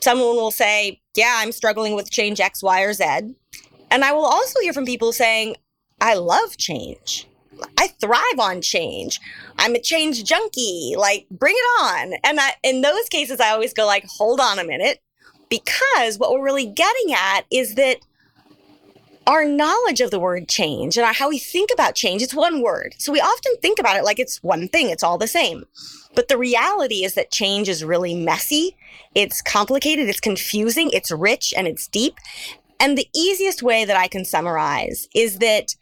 Someone 0.00 0.36
will 0.36 0.50
say, 0.50 1.00
Yeah, 1.14 1.36
I'm 1.38 1.52
struggling 1.52 1.94
with 1.94 2.10
change 2.10 2.40
X, 2.40 2.62
Y, 2.62 2.80
or 2.82 2.92
Z. 2.92 3.04
And 3.90 4.04
I 4.04 4.12
will 4.12 4.24
also 4.24 4.60
hear 4.60 4.72
from 4.72 4.84
people 4.84 5.12
saying, 5.12 5.56
I 6.00 6.14
love 6.14 6.56
change. 6.56 7.26
I 7.78 7.88
thrive 8.00 8.38
on 8.38 8.60
change. 8.60 9.20
I'm 9.58 9.74
a 9.74 9.80
change 9.80 10.24
junkie. 10.24 10.94
Like, 10.96 11.26
bring 11.30 11.54
it 11.56 11.82
on. 11.82 12.14
And 12.24 12.38
I, 12.40 12.52
in 12.62 12.82
those 12.82 13.08
cases, 13.08 13.40
I 13.40 13.50
always 13.50 13.72
go 13.72 13.86
like, 13.86 14.04
hold 14.06 14.40
on 14.40 14.58
a 14.58 14.64
minute, 14.64 15.00
because 15.48 16.18
what 16.18 16.32
we're 16.32 16.44
really 16.44 16.66
getting 16.66 17.14
at 17.14 17.42
is 17.50 17.76
that 17.76 17.96
our 19.26 19.44
knowledge 19.44 20.00
of 20.00 20.10
the 20.10 20.20
word 20.20 20.48
change 20.48 20.96
and 20.96 21.16
how 21.16 21.28
we 21.28 21.38
think 21.38 21.70
about 21.72 21.94
change, 21.94 22.22
it's 22.22 22.34
one 22.34 22.62
word. 22.62 22.94
So 22.98 23.12
we 23.12 23.20
often 23.20 23.56
think 23.60 23.78
about 23.78 23.96
it 23.96 24.04
like 24.04 24.20
it's 24.20 24.42
one 24.42 24.68
thing, 24.68 24.90
it's 24.90 25.02
all 25.02 25.18
the 25.18 25.26
same. 25.26 25.64
But 26.14 26.28
the 26.28 26.38
reality 26.38 27.04
is 27.04 27.14
that 27.14 27.32
change 27.32 27.68
is 27.68 27.84
really 27.84 28.14
messy, 28.14 28.76
it's 29.14 29.42
complicated, 29.42 30.08
it's 30.08 30.20
confusing, 30.20 30.90
it's 30.92 31.10
rich, 31.10 31.52
and 31.56 31.66
it's 31.66 31.88
deep. 31.88 32.14
And 32.78 32.96
the 32.96 33.08
easiest 33.14 33.62
way 33.62 33.84
that 33.84 33.96
I 33.96 34.06
can 34.06 34.24
summarize 34.24 35.08
is 35.14 35.38
that 35.38 35.74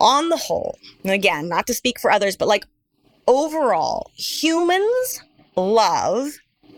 on 0.00 0.28
the 0.28 0.36
whole, 0.36 0.78
again, 1.04 1.48
not 1.48 1.66
to 1.66 1.74
speak 1.74 2.00
for 2.00 2.10
others, 2.10 2.36
but 2.36 2.48
like 2.48 2.64
overall, 3.26 4.10
humans 4.14 5.22
love 5.56 6.30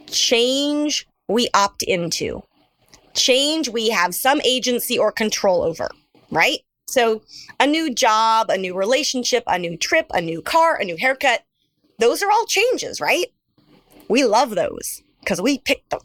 change 0.07 1.07
we 1.29 1.49
opt 1.55 1.83
into. 1.83 2.43
Change 3.15 3.69
we 3.69 3.91
have 3.91 4.15
some 4.15 4.41
agency 4.43 4.99
or 4.99 5.13
control 5.13 5.63
over, 5.63 5.91
right? 6.31 6.61
So, 6.89 7.23
a 7.61 7.67
new 7.67 7.95
job, 7.95 8.51
a 8.51 8.59
new 8.59 8.75
relationship, 8.75 9.45
a 9.47 9.59
new 9.59 9.77
trip, 9.77 10.07
a 10.11 10.21
new 10.21 10.43
car, 10.43 10.77
a 10.77 10.85
new 10.85 10.97
haircut, 10.97 11.45
those 11.99 12.23
are 12.23 12.31
all 12.31 12.47
changes, 12.47 13.01
right? 13.01 13.27
We 14.09 14.25
love 14.25 14.51
those 14.51 15.03
because 15.21 15.41
we 15.41 15.59
picked 15.59 15.91
them. 15.91 16.01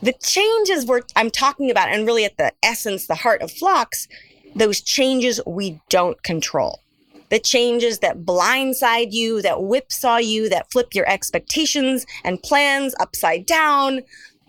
The 0.00 0.14
changes 0.14 0.86
we're, 0.86 1.02
I'm 1.14 1.30
talking 1.30 1.70
about, 1.70 1.88
and 1.88 2.06
really 2.06 2.24
at 2.24 2.36
the 2.36 2.52
essence, 2.62 3.06
the 3.06 3.14
heart 3.14 3.42
of 3.42 3.52
flux, 3.52 4.08
those 4.54 4.80
changes 4.80 5.40
we 5.46 5.80
don't 5.88 6.20
control. 6.22 6.80
The 7.28 7.38
changes 7.38 8.00
that 8.00 8.24
blindside 8.24 9.12
you, 9.12 9.42
that 9.42 9.62
whipsaw 9.62 10.16
you, 10.16 10.48
that 10.48 10.70
flip 10.72 10.94
your 10.94 11.08
expectations 11.08 12.04
and 12.24 12.42
plans 12.42 12.94
upside 13.00 13.46
down. 13.46 14.00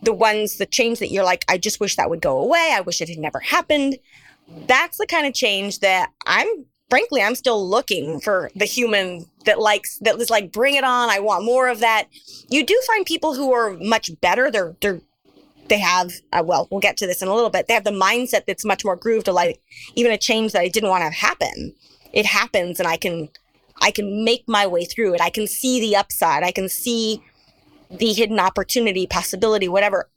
The 0.04 0.14
ones, 0.14 0.58
the 0.58 0.66
change 0.66 1.00
that 1.00 1.12
you're 1.12 1.24
like, 1.24 1.46
I 1.48 1.58
just 1.58 1.80
wish 1.80 1.96
that 1.96 2.10
would 2.10 2.22
go 2.22 2.40
away. 2.40 2.72
I 2.74 2.82
wish 2.82 3.02
it 3.02 3.10
had 3.10 3.18
never 3.18 3.40
happened. 3.40 3.98
That's 4.68 4.98
the 4.98 5.08
kind 5.08 5.26
of 5.26 5.34
change 5.34 5.80
that 5.80 6.12
I'm 6.26 6.66
frankly, 6.94 7.24
I'm 7.24 7.34
still 7.34 7.68
looking 7.68 8.20
for 8.20 8.52
the 8.56 8.66
human 8.66 9.26
that 9.46 9.60
likes 9.60 9.98
that 10.02 10.20
is 10.22 10.30
like, 10.30 10.52
bring 10.52 10.76
it 10.76 10.84
on. 10.84 11.10
I 11.10 11.20
want 11.20 11.44
more 11.44 11.68
of 11.68 11.80
that. 11.80 12.08
You 12.50 12.64
do 12.64 12.80
find 12.86 13.04
people 13.04 13.34
who 13.34 13.52
are 13.52 13.72
much 13.80 14.12
better. 14.22 14.52
They're 14.52 14.76
they're 14.80 15.02
they 15.70 15.80
have 15.80 16.12
uh, 16.32 16.44
well, 16.46 16.68
we'll 16.70 16.82
get 16.82 16.98
to 16.98 17.08
this 17.08 17.24
in 17.24 17.28
a 17.28 17.34
little 17.34 17.50
bit. 17.50 17.68
They 17.68 17.74
have 17.74 17.84
the 17.84 17.90
mindset 17.90 18.46
that's 18.46 18.64
much 18.64 18.86
more 18.86 18.96
grooved 18.96 19.26
to 19.26 19.32
like 19.32 19.60
even 19.96 20.12
a 20.12 20.20
change 20.20 20.52
that 20.52 20.62
I 20.62 20.68
didn't 20.68 20.90
want 20.90 21.04
to 21.04 21.10
happen. 21.10 21.74
It 22.12 22.28
happens, 22.28 22.80
and 22.80 22.88
I 22.88 22.98
can 22.98 23.30
I 23.82 23.90
can 23.90 24.24
make 24.24 24.44
my 24.48 24.68
way 24.68 24.86
through 24.86 25.16
it. 25.16 25.22
I 25.22 25.32
can 25.32 25.48
see 25.48 25.80
the 25.80 25.96
upside. 25.96 26.44
I 26.44 26.52
can 26.52 26.70
see 26.70 27.24
the 27.98 28.14
hidden 28.14 28.40
opportunity, 28.40 29.08
possibility, 29.08 29.68
whatever. 29.68 30.10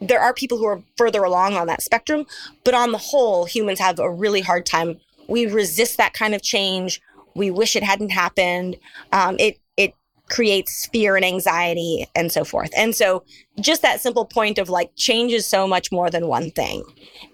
There 0.00 0.20
are 0.20 0.32
people 0.32 0.58
who 0.58 0.64
are 0.64 0.82
further 0.96 1.22
along 1.24 1.54
on 1.54 1.66
that 1.66 1.82
spectrum, 1.82 2.24
but 2.64 2.74
on 2.74 2.92
the 2.92 2.98
whole, 2.98 3.44
humans 3.44 3.78
have 3.78 3.98
a 3.98 4.10
really 4.10 4.40
hard 4.40 4.64
time 4.64 4.98
we 5.30 5.46
resist 5.46 5.96
that 5.96 6.12
kind 6.12 6.34
of 6.34 6.42
change. 6.42 7.00
We 7.34 7.50
wish 7.50 7.76
it 7.76 7.82
hadn't 7.82 8.10
happened. 8.10 8.76
Um, 9.12 9.36
it 9.38 9.58
it 9.76 9.94
creates 10.28 10.86
fear 10.92 11.16
and 11.16 11.24
anxiety 11.24 12.06
and 12.14 12.30
so 12.30 12.44
forth. 12.44 12.70
And 12.76 12.94
so, 12.94 13.24
just 13.60 13.80
that 13.82 14.00
simple 14.00 14.26
point 14.26 14.58
of 14.58 14.68
like 14.68 14.90
change 14.96 15.32
is 15.32 15.46
so 15.46 15.66
much 15.66 15.90
more 15.90 16.10
than 16.10 16.26
one 16.26 16.50
thing. 16.50 16.82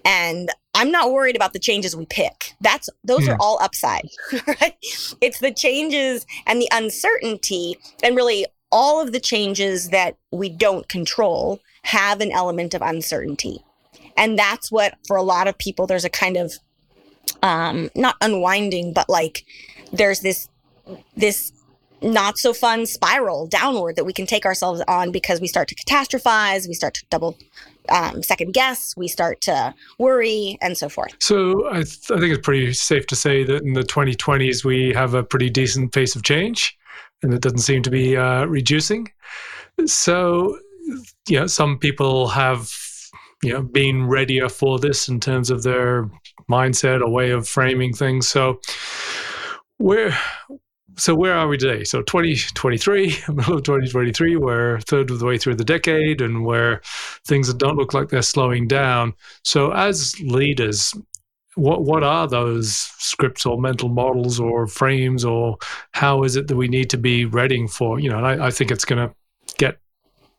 And 0.05 0.49
I'm 0.75 0.91
not 0.91 1.11
worried 1.11 1.35
about 1.35 1.53
the 1.53 1.59
changes 1.59 1.95
we 1.95 2.05
pick. 2.05 2.53
That's 2.61 2.87
those 3.03 3.27
mm. 3.27 3.29
are 3.29 3.35
hmm. 3.35 3.41
all 3.41 3.59
upside, 3.61 4.07
right? 4.47 4.75
It's 5.19 5.39
the 5.39 5.51
changes 5.51 6.25
and 6.45 6.61
the 6.61 6.69
uncertainty, 6.71 7.77
and 8.03 8.15
really 8.15 8.45
all 8.71 9.01
of 9.01 9.11
the 9.11 9.19
changes 9.19 9.89
that 9.89 10.17
we 10.31 10.49
don't 10.49 10.87
control 10.89 11.59
have 11.83 12.21
an 12.21 12.31
element 12.31 12.73
of 12.73 12.81
uncertainty. 12.81 13.63
And 14.17 14.37
that's 14.37 14.71
what, 14.71 14.95
for 15.07 15.15
a 15.15 15.23
lot 15.23 15.47
of 15.47 15.57
people, 15.57 15.87
there's 15.87 16.05
a 16.05 16.09
kind 16.09 16.37
of 16.37 16.53
um 17.43 17.89
not 17.95 18.15
unwinding 18.21 18.93
but 18.93 19.09
like 19.09 19.45
there's 19.91 20.21
this 20.21 20.47
this 21.15 21.51
not 22.01 22.37
so 22.37 22.53
fun 22.53 22.85
spiral 22.85 23.47
downward 23.47 23.95
that 23.95 24.05
we 24.05 24.13
can 24.13 24.25
take 24.25 24.45
ourselves 24.45 24.81
on 24.87 25.11
because 25.11 25.41
we 25.41 25.47
start 25.47 25.67
to 25.67 25.75
catastrophize 25.75 26.67
we 26.67 26.73
start 26.73 26.93
to 26.93 27.05
double 27.09 27.37
um, 27.89 28.21
second 28.21 28.53
guess 28.53 28.93
we 28.97 29.07
start 29.07 29.41
to 29.41 29.73
worry 29.97 30.57
and 30.61 30.77
so 30.77 30.89
forth 30.89 31.15
so 31.19 31.67
I, 31.69 31.83
th- 31.83 32.11
I 32.11 32.19
think 32.19 32.33
it's 32.33 32.45
pretty 32.45 32.73
safe 32.73 33.07
to 33.07 33.15
say 33.15 33.43
that 33.43 33.63
in 33.63 33.73
the 33.73 33.83
2020s 33.83 34.63
we 34.63 34.93
have 34.93 35.13
a 35.13 35.23
pretty 35.23 35.49
decent 35.49 35.93
pace 35.93 36.15
of 36.15 36.23
change 36.23 36.77
and 37.23 37.33
it 37.33 37.41
doesn't 37.41 37.59
seem 37.59 37.81
to 37.81 37.89
be 37.89 38.15
uh, 38.15 38.45
reducing 38.45 39.07
so 39.85 40.57
you 41.27 41.39
know 41.39 41.47
some 41.47 41.77
people 41.77 42.27
have 42.27 42.71
you 43.43 43.53
know 43.53 43.61
been 43.61 44.07
readier 44.07 44.49
for 44.49 44.79
this 44.79 45.07
in 45.07 45.19
terms 45.19 45.49
of 45.49 45.63
their 45.63 46.09
mindset 46.49 47.01
or 47.01 47.09
way 47.09 47.31
of 47.31 47.47
framing 47.47 47.93
things. 47.93 48.27
So 48.27 48.59
where 49.77 50.17
so 50.95 51.13
where 51.13 51.35
are 51.35 51.47
we 51.47 51.57
today? 51.57 51.83
So 51.83 52.01
2023, 52.01 53.05
middle 53.29 53.57
of 53.57 53.63
2023, 53.63 54.35
we're 54.37 54.79
third 54.81 55.11
of 55.11 55.19
the 55.19 55.25
way 55.25 55.37
through 55.37 55.55
the 55.55 55.63
decade 55.63 56.21
and 56.21 56.43
where 56.43 56.81
things 57.25 57.53
don't 57.53 57.77
look 57.77 57.93
like 57.93 58.09
they're 58.09 58.23
slowing 58.23 58.67
down. 58.67 59.13
So 59.43 59.71
as 59.73 60.19
leaders, 60.21 60.95
what 61.57 61.83
what 61.83 62.03
are 62.03 62.27
those 62.27 62.71
scripts 62.99 63.45
or 63.45 63.59
mental 63.59 63.89
models 63.89 64.39
or 64.39 64.67
frames 64.67 65.25
or 65.25 65.57
how 65.91 66.23
is 66.23 66.35
it 66.35 66.47
that 66.47 66.55
we 66.55 66.67
need 66.67 66.89
to 66.91 66.97
be 66.97 67.25
readying 67.25 67.67
for? 67.67 67.99
You 67.99 68.09
know, 68.09 68.19
I, 68.19 68.47
I 68.47 68.51
think 68.51 68.71
it's 68.71 68.85
going 68.85 69.07
to 69.07 69.15
get 69.57 69.79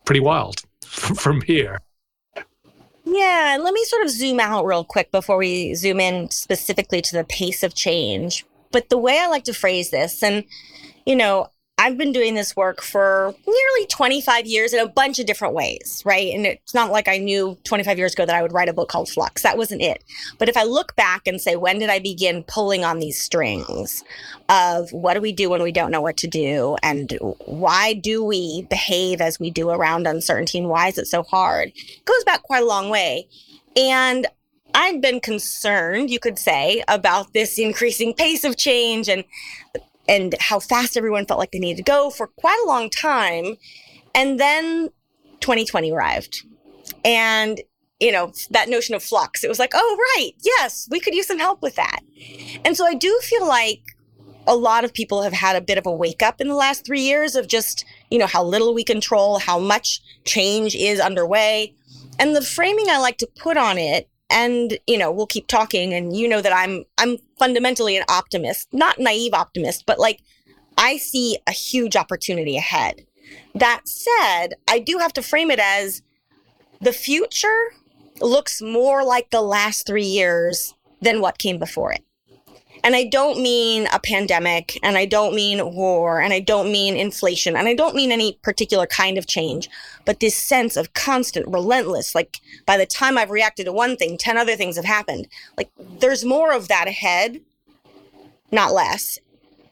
pretty 0.05 0.21
wild 0.21 0.61
from 0.85 1.41
here. 1.41 1.79
Yeah, 3.05 3.57
let 3.59 3.73
me 3.73 3.83
sort 3.85 4.03
of 4.03 4.11
zoom 4.11 4.39
out 4.39 4.65
real 4.65 4.83
quick 4.83 5.11
before 5.11 5.37
we 5.37 5.73
zoom 5.73 5.99
in 5.99 6.29
specifically 6.29 7.01
to 7.01 7.15
the 7.15 7.23
pace 7.23 7.63
of 7.63 7.73
change. 7.73 8.45
But 8.71 8.89
the 8.89 8.97
way 8.97 9.19
I 9.19 9.27
like 9.27 9.45
to 9.45 9.53
phrase 9.53 9.89
this, 9.89 10.21
and 10.21 10.45
you 11.05 11.15
know, 11.15 11.49
I've 11.79 11.97
been 11.97 12.11
doing 12.11 12.35
this 12.35 12.57
work 12.57 12.81
for 12.81 13.33
nearly 13.47 13.85
25 13.87 14.45
years 14.45 14.73
in 14.73 14.81
a 14.81 14.89
bunch 14.89 15.17
of 15.17 15.25
different 15.25 15.53
ways, 15.53 16.03
right? 16.05 16.33
And 16.33 16.45
it's 16.45 16.73
not 16.73 16.91
like 16.91 17.07
I 17.07 17.17
knew 17.17 17.57
25 17.63 17.97
years 17.97 18.13
ago 18.13 18.25
that 18.25 18.35
I 18.35 18.41
would 18.41 18.51
write 18.51 18.67
a 18.67 18.73
book 18.73 18.89
called 18.89 19.07
Flux. 19.07 19.43
That 19.43 19.57
wasn't 19.57 19.81
it. 19.81 20.03
But 20.37 20.49
if 20.49 20.57
I 20.57 20.63
look 20.63 20.93
back 20.97 21.25
and 21.25 21.39
say, 21.39 21.55
when 21.55 21.79
did 21.79 21.89
I 21.89 21.99
begin 21.99 22.43
pulling 22.43 22.83
on 22.83 22.99
these 22.99 23.21
strings 23.21 24.03
of 24.49 24.91
what 24.91 25.13
do 25.13 25.21
we 25.21 25.31
do 25.31 25.49
when 25.49 25.63
we 25.63 25.71
don't 25.71 25.89
know 25.89 26.01
what 26.01 26.17
to 26.17 26.27
do? 26.27 26.75
And 26.83 27.17
why 27.45 27.93
do 27.93 28.25
we 28.25 28.67
behave 28.69 29.21
as 29.21 29.39
we 29.39 29.49
do 29.49 29.69
around 29.69 30.05
uncertainty? 30.05 30.57
And 30.57 30.67
why 30.67 30.89
is 30.89 30.97
it 30.97 31.07
so 31.07 31.23
hard? 31.23 31.71
It 31.73 32.03
goes 32.03 32.25
back 32.25 32.43
quite 32.43 32.63
a 32.63 32.67
long 32.67 32.89
way. 32.89 33.29
And 33.77 34.27
I've 34.73 34.99
been 34.99 35.21
concerned, 35.21 36.09
you 36.09 36.19
could 36.19 36.37
say, 36.37 36.83
about 36.89 37.31
this 37.31 37.57
increasing 37.57 38.13
pace 38.17 38.43
of 38.43 38.57
change 38.57 39.07
and 39.07 39.23
and 40.09 40.35
how 40.39 40.59
fast 40.59 40.97
everyone 40.97 41.27
felt 41.27 41.39
like 41.39 41.51
they 41.51 41.59
needed 41.59 41.77
to 41.77 41.83
go 41.83 42.09
for 42.09 42.27
quite 42.27 42.59
a 42.65 42.67
long 42.67 42.89
time. 42.89 43.55
And 44.15 44.39
then 44.39 44.89
2020 45.39 45.91
arrived. 45.91 46.43
And, 47.05 47.61
you 47.99 48.11
know, 48.11 48.33
that 48.49 48.69
notion 48.69 48.95
of 48.95 49.03
flux, 49.03 49.43
it 49.43 49.47
was 49.47 49.59
like, 49.59 49.71
oh, 49.75 49.97
right, 50.17 50.31
yes, 50.41 50.87
we 50.89 50.99
could 50.99 51.13
use 51.13 51.27
some 51.27 51.37
help 51.37 51.61
with 51.61 51.75
that. 51.75 51.99
And 52.65 52.75
so 52.75 52.85
I 52.85 52.95
do 52.95 53.17
feel 53.23 53.47
like 53.47 53.81
a 54.47 54.55
lot 54.55 54.83
of 54.83 54.93
people 54.93 55.21
have 55.21 55.33
had 55.33 55.55
a 55.55 55.61
bit 55.61 55.77
of 55.77 55.85
a 55.85 55.91
wake 55.91 56.23
up 56.23 56.41
in 56.41 56.47
the 56.47 56.55
last 56.55 56.85
three 56.85 57.01
years 57.01 57.35
of 57.35 57.47
just, 57.47 57.85
you 58.09 58.17
know, 58.17 58.25
how 58.25 58.43
little 58.43 58.73
we 58.73 58.83
control, 58.83 59.37
how 59.37 59.59
much 59.59 60.01
change 60.25 60.75
is 60.75 60.99
underway. 60.99 61.75
And 62.17 62.35
the 62.35 62.41
framing 62.41 62.89
I 62.89 62.97
like 62.97 63.19
to 63.19 63.27
put 63.27 63.57
on 63.57 63.77
it 63.77 64.09
and 64.29 64.77
you 64.87 64.97
know 64.97 65.11
we'll 65.11 65.25
keep 65.25 65.47
talking 65.47 65.93
and 65.93 66.15
you 66.15 66.27
know 66.27 66.41
that 66.41 66.53
i'm 66.55 66.85
i'm 66.97 67.17
fundamentally 67.37 67.97
an 67.97 68.03
optimist 68.09 68.67
not 68.71 68.99
naive 68.99 69.33
optimist 69.33 69.85
but 69.85 69.99
like 69.99 70.21
i 70.77 70.97
see 70.97 71.37
a 71.47 71.51
huge 71.51 71.95
opportunity 71.95 72.57
ahead. 72.57 73.05
That 73.55 73.81
said 73.85 74.49
i 74.67 74.79
do 74.79 74.97
have 74.99 75.13
to 75.13 75.21
frame 75.21 75.51
it 75.51 75.59
as 75.59 76.01
the 76.81 76.93
future 76.93 77.73
looks 78.21 78.61
more 78.61 79.03
like 79.03 79.29
the 79.29 79.41
last 79.41 79.87
3 79.87 80.03
years 80.03 80.73
than 81.01 81.21
what 81.21 81.37
came 81.37 81.57
before 81.57 81.91
it 81.91 82.03
and 82.83 82.95
I 82.95 83.05
don't 83.05 83.41
mean 83.41 83.87
a 83.91 83.99
pandemic, 83.99 84.79
and 84.83 84.97
I 84.97 85.05
don't 85.05 85.35
mean 85.35 85.73
war, 85.73 86.21
and 86.21 86.33
I 86.33 86.39
don't 86.39 86.71
mean 86.71 86.95
inflation, 86.95 87.55
and 87.55 87.67
I 87.67 87.73
don't 87.73 87.95
mean 87.95 88.11
any 88.11 88.39
particular 88.41 88.85
kind 88.87 89.17
of 89.17 89.27
change, 89.27 89.69
but 90.05 90.19
this 90.19 90.35
sense 90.35 90.77
of 90.77 90.93
constant, 90.93 91.47
relentless, 91.47 92.15
like 92.15 92.39
by 92.65 92.77
the 92.77 92.85
time 92.85 93.17
I've 93.17 93.31
reacted 93.31 93.65
to 93.65 93.73
one 93.73 93.97
thing, 93.97 94.17
10 94.17 94.37
other 94.37 94.55
things 94.55 94.75
have 94.75 94.85
happened. 94.85 95.27
Like 95.57 95.69
there's 95.99 96.23
more 96.23 96.53
of 96.53 96.67
that 96.67 96.87
ahead, 96.87 97.41
not 98.51 98.73
less. 98.73 99.19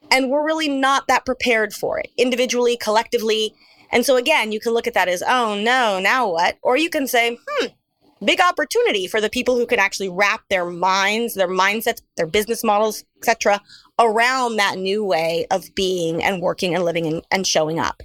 And 0.09 0.29
we're 0.29 0.45
really 0.45 0.69
not 0.69 1.07
that 1.07 1.25
prepared 1.25 1.73
for 1.73 1.99
it, 1.99 2.09
individually, 2.17 2.77
collectively. 2.77 3.53
And 3.91 4.05
so 4.05 4.15
again, 4.15 4.51
you 4.51 4.59
can 4.59 4.73
look 4.73 4.87
at 4.87 4.93
that 4.93 5.09
as, 5.09 5.23
oh 5.27 5.59
no, 5.59 5.99
now 5.99 6.29
what? 6.29 6.57
Or 6.61 6.77
you 6.77 6.89
can 6.89 7.07
say, 7.07 7.37
hmm, 7.47 7.67
big 8.23 8.39
opportunity 8.41 9.07
for 9.07 9.21
the 9.21 9.29
people 9.29 9.55
who 9.55 9.65
can 9.65 9.79
actually 9.79 10.09
wrap 10.09 10.41
their 10.49 10.65
minds, 10.65 11.35
their 11.35 11.47
mindsets, 11.47 12.01
their 12.15 12.27
business 12.27 12.63
models, 12.63 13.03
etc., 13.17 13.61
around 13.99 14.57
that 14.57 14.77
new 14.77 15.03
way 15.03 15.47
of 15.49 15.73
being 15.75 16.23
and 16.23 16.41
working 16.41 16.75
and 16.75 16.83
living 16.83 17.07
and, 17.07 17.25
and 17.31 17.47
showing 17.47 17.79
up. 17.79 18.03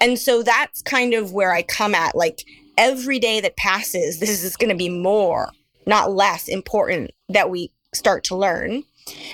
And 0.00 0.18
so 0.18 0.42
that's 0.42 0.82
kind 0.82 1.14
of 1.14 1.32
where 1.32 1.52
I 1.52 1.62
come 1.62 1.94
at 1.94 2.16
like 2.16 2.44
every 2.76 3.18
day 3.18 3.40
that 3.40 3.56
passes, 3.56 4.18
this 4.20 4.42
is 4.42 4.56
going 4.56 4.70
to 4.70 4.76
be 4.76 4.88
more, 4.88 5.50
not 5.86 6.12
less 6.12 6.48
important 6.48 7.10
that 7.28 7.50
we 7.50 7.70
start 7.94 8.24
to 8.24 8.36
learn. 8.36 8.84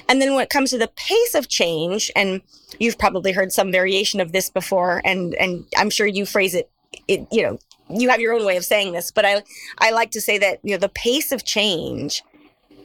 And 0.09 0.23
then 0.23 0.35
when 0.35 0.43
it 0.45 0.51
comes 0.51 0.71
to 0.71 0.79
the 0.79 0.91
pace 0.95 1.35
of 1.35 1.49
change, 1.49 2.11
and 2.15 2.43
you've 2.79 2.99
probably 2.99 3.33
heard 3.33 3.53
some 3.53 3.73
variation 3.73 4.21
of 4.21 4.33
this 4.33 4.49
before, 4.49 5.03
and 5.05 5.35
and 5.35 5.65
I'm 5.77 5.91
sure 5.91 6.07
you 6.07 6.27
phrase 6.27 6.55
it, 6.55 6.71
it 7.09 7.27
you 7.33 7.43
know, 7.43 7.59
you 7.89 8.09
have 8.09 8.21
your 8.21 8.35
own 8.35 8.45
way 8.45 8.57
of 8.57 8.65
saying 8.65 8.93
this, 8.93 9.11
but 9.11 9.25
I 9.25 9.43
I 9.79 9.91
like 9.91 10.11
to 10.13 10.21
say 10.21 10.39
that 10.39 10.61
you 10.63 10.73
know 10.73 10.79
the 10.79 10.89
pace 10.89 11.33
of 11.33 11.45
change, 11.45 12.23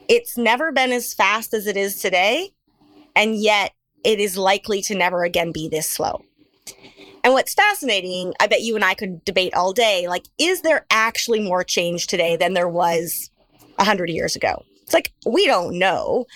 it's 0.08 0.36
never 0.36 0.72
been 0.72 0.92
as 0.92 1.14
fast 1.14 1.54
as 1.54 1.66
it 1.66 1.76
is 1.76 2.00
today, 2.00 2.50
and 3.14 3.36
yet 3.36 3.72
it 4.04 4.20
is 4.20 4.36
likely 4.36 4.82
to 4.82 4.94
never 4.94 5.24
again 5.24 5.52
be 5.52 5.68
this 5.68 5.88
slow. 5.88 6.22
And 7.22 7.34
what's 7.34 7.54
fascinating, 7.54 8.32
I 8.40 8.46
bet 8.46 8.62
you 8.62 8.76
and 8.76 8.84
I 8.84 8.94
could 8.94 9.24
debate 9.24 9.54
all 9.54 9.72
day, 9.72 10.08
like, 10.08 10.24
is 10.38 10.62
there 10.62 10.86
actually 10.90 11.40
more 11.40 11.62
change 11.62 12.06
today 12.06 12.36
than 12.36 12.54
there 12.54 12.68
was 12.68 13.30
100 13.76 14.08
years 14.08 14.36
ago? 14.36 14.64
It's 14.82 14.94
like, 14.94 15.12
we 15.26 15.46
don't 15.46 15.78
know. 15.78 16.26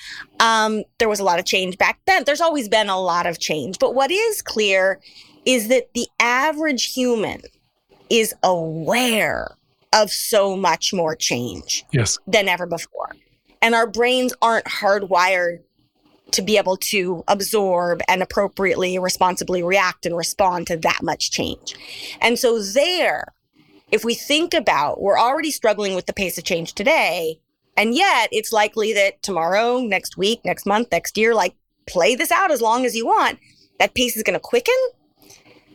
Um, 0.40 0.85
there 0.99 1.09
was 1.09 1.21
a 1.21 1.25
lot 1.25 1.38
of 1.38 1.47
change 1.47 1.78
back 1.78 2.00
then. 2.06 2.25
There's 2.25 2.40
always 2.40 2.68
been 2.68 2.88
a 2.88 3.00
lot 3.00 3.26
of 3.26 3.40
change. 3.40 3.78
But 3.78 3.94
what 3.94 4.11
is 4.11 4.42
clear 4.42 5.00
is 5.47 5.68
that 5.68 5.92
the 5.94 6.06
average 6.21 6.92
human 6.92 7.40
is 8.11 8.34
aware 8.42 9.56
of 9.92 10.11
so 10.11 10.56
much 10.56 10.92
more 10.92 11.14
change 11.14 11.84
yes. 11.92 12.18
than 12.26 12.49
ever 12.49 12.66
before. 12.66 13.14
And 13.62 13.75
our 13.75 13.87
brains 13.87 14.34
aren't 14.42 14.66
hardwired 14.66 15.61
to 16.32 16.42
be 16.42 16.58
able 16.58 16.76
to 16.76 17.23
absorb 17.28 18.00
and 18.08 18.23
appropriately, 18.23 18.99
responsibly 18.99 19.62
react 19.62 20.04
and 20.04 20.16
respond 20.16 20.66
to 20.66 20.76
that 20.78 20.99
much 21.02 21.30
change. 21.30 21.75
And 22.20 22.38
so, 22.38 22.61
there, 22.61 23.32
if 23.92 24.04
we 24.04 24.14
think 24.14 24.52
about, 24.52 25.00
we're 25.00 25.18
already 25.18 25.52
struggling 25.52 25.94
with 25.94 26.06
the 26.06 26.12
pace 26.12 26.37
of 26.37 26.44
change 26.44 26.75
today. 26.75 27.40
And 27.76 27.94
yet, 27.94 28.28
it's 28.32 28.52
likely 28.52 28.92
that 28.94 29.23
tomorrow, 29.23 29.78
next 29.80 30.16
week, 30.16 30.40
next 30.44 30.66
month, 30.66 30.88
next 30.90 31.16
year, 31.16 31.34
like 31.34 31.54
play 31.87 32.16
this 32.16 32.32
out 32.32 32.50
as 32.50 32.61
long 32.61 32.84
as 32.84 32.96
you 32.96 33.06
want, 33.06 33.38
that 33.78 33.94
pace 33.94 34.16
is 34.16 34.23
going 34.23 34.34
to 34.34 34.40
quicken. 34.40 34.75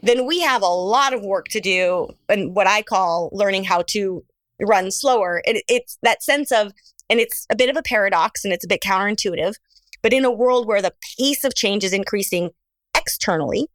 Then 0.01 0.25
we 0.25 0.39
have 0.41 0.61
a 0.61 0.67
lot 0.67 1.13
of 1.13 1.23
work 1.23 1.47
to 1.49 1.59
do 1.59 2.09
and 2.27 2.55
what 2.55 2.67
I 2.67 2.81
call 2.81 3.29
learning 3.31 3.65
how 3.65 3.83
to 3.87 4.23
run 4.61 4.91
slower. 4.91 5.41
It, 5.45 5.63
it's 5.67 5.97
that 6.03 6.23
sense 6.23 6.51
of, 6.51 6.73
and 7.09 7.19
it's 7.19 7.45
a 7.49 7.55
bit 7.55 7.69
of 7.69 7.77
a 7.77 7.81
paradox 7.81 8.43
and 8.43 8.53
it's 8.53 8.65
a 8.65 8.67
bit 8.67 8.81
counterintuitive, 8.81 9.55
but 10.01 10.13
in 10.13 10.25
a 10.25 10.31
world 10.31 10.67
where 10.67 10.81
the 10.81 10.93
pace 11.17 11.43
of 11.43 11.55
change 11.55 11.83
is 11.83 11.93
increasing 11.93 12.51
externally, 12.95 13.67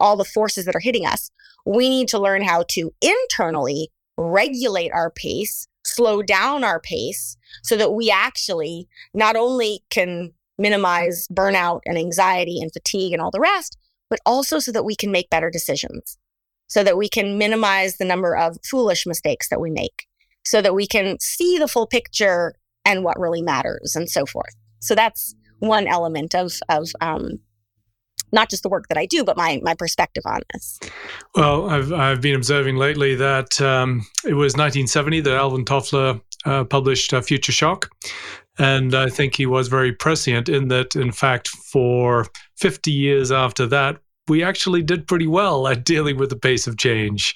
all 0.00 0.16
the 0.16 0.24
forces 0.24 0.64
that 0.64 0.76
are 0.76 0.80
hitting 0.80 1.06
us, 1.06 1.30
we 1.66 1.88
need 1.88 2.08
to 2.08 2.18
learn 2.18 2.42
how 2.42 2.64
to 2.68 2.92
internally 3.02 3.90
regulate 4.16 4.92
our 4.92 5.10
pace, 5.10 5.66
slow 5.84 6.22
down 6.22 6.64
our 6.64 6.80
pace, 6.80 7.36
so 7.62 7.76
that 7.76 7.92
we 7.92 8.10
actually 8.10 8.88
not 9.14 9.36
only 9.36 9.80
can 9.90 10.32
minimize 10.58 11.28
burnout 11.28 11.80
and 11.86 11.98
anxiety 11.98 12.58
and 12.60 12.72
fatigue 12.72 13.12
and 13.12 13.22
all 13.22 13.30
the 13.30 13.40
rest, 13.40 13.76
but 14.10 14.20
also 14.26 14.58
so 14.58 14.72
that 14.72 14.84
we 14.84 14.96
can 14.96 15.10
make 15.10 15.30
better 15.30 15.50
decisions, 15.50 16.18
so 16.66 16.82
that 16.84 16.96
we 16.96 17.08
can 17.08 17.38
minimize 17.38 17.96
the 17.96 18.04
number 18.04 18.36
of 18.36 18.58
foolish 18.64 19.06
mistakes 19.06 19.48
that 19.48 19.60
we 19.60 19.70
make, 19.70 20.06
so 20.44 20.60
that 20.62 20.74
we 20.74 20.86
can 20.86 21.18
see 21.20 21.58
the 21.58 21.68
full 21.68 21.86
picture 21.86 22.54
and 22.84 23.04
what 23.04 23.18
really 23.18 23.42
matters 23.42 23.94
and 23.94 24.08
so 24.08 24.24
forth. 24.24 24.54
So 24.80 24.94
that's 24.94 25.34
one 25.58 25.86
element 25.86 26.34
of, 26.34 26.52
of 26.68 26.88
um, 27.00 27.40
not 28.32 28.50
just 28.50 28.62
the 28.62 28.68
work 28.68 28.88
that 28.88 28.98
I 28.98 29.06
do, 29.06 29.24
but 29.24 29.36
my 29.36 29.60
my 29.62 29.74
perspective 29.74 30.22
on 30.26 30.40
this. 30.52 30.78
Well, 31.34 31.68
I've 31.68 31.92
I've 31.92 32.20
been 32.20 32.34
observing 32.34 32.76
lately 32.76 33.14
that 33.16 33.60
um, 33.60 34.06
it 34.24 34.34
was 34.34 34.54
1970 34.54 35.20
that 35.20 35.34
Alvin 35.34 35.64
Toffler 35.64 36.20
uh, 36.44 36.64
published 36.64 37.12
uh, 37.12 37.20
Future 37.20 37.52
Shock, 37.52 37.90
and 38.58 38.94
I 38.94 39.08
think 39.08 39.36
he 39.36 39.46
was 39.46 39.68
very 39.68 39.92
prescient 39.92 40.48
in 40.48 40.68
that. 40.68 40.96
In 40.96 41.12
fact, 41.12 41.48
for 41.48 42.26
50 42.58 42.90
years 42.90 43.30
after 43.32 43.66
that, 43.66 43.98
we 44.28 44.42
actually 44.42 44.82
did 44.82 45.06
pretty 45.06 45.26
well 45.26 45.66
at 45.68 45.84
dealing 45.84 46.18
with 46.18 46.30
the 46.30 46.36
pace 46.36 46.66
of 46.66 46.76
change. 46.76 47.34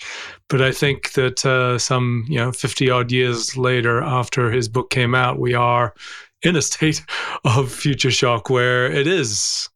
But 0.48 0.60
I 0.60 0.72
think 0.72 1.12
that 1.12 1.44
uh, 1.44 1.78
some, 1.78 2.24
you 2.28 2.36
know, 2.36 2.52
50 2.52 2.90
odd 2.90 3.10
years 3.10 3.56
later, 3.56 4.02
after 4.02 4.50
his 4.50 4.68
book 4.68 4.90
came 4.90 5.14
out, 5.14 5.38
we 5.38 5.54
are 5.54 5.94
in 6.42 6.56
a 6.56 6.62
state 6.62 7.02
of 7.44 7.72
future 7.72 8.10
shock 8.10 8.50
where 8.50 8.86
it 8.86 9.06
is 9.06 9.68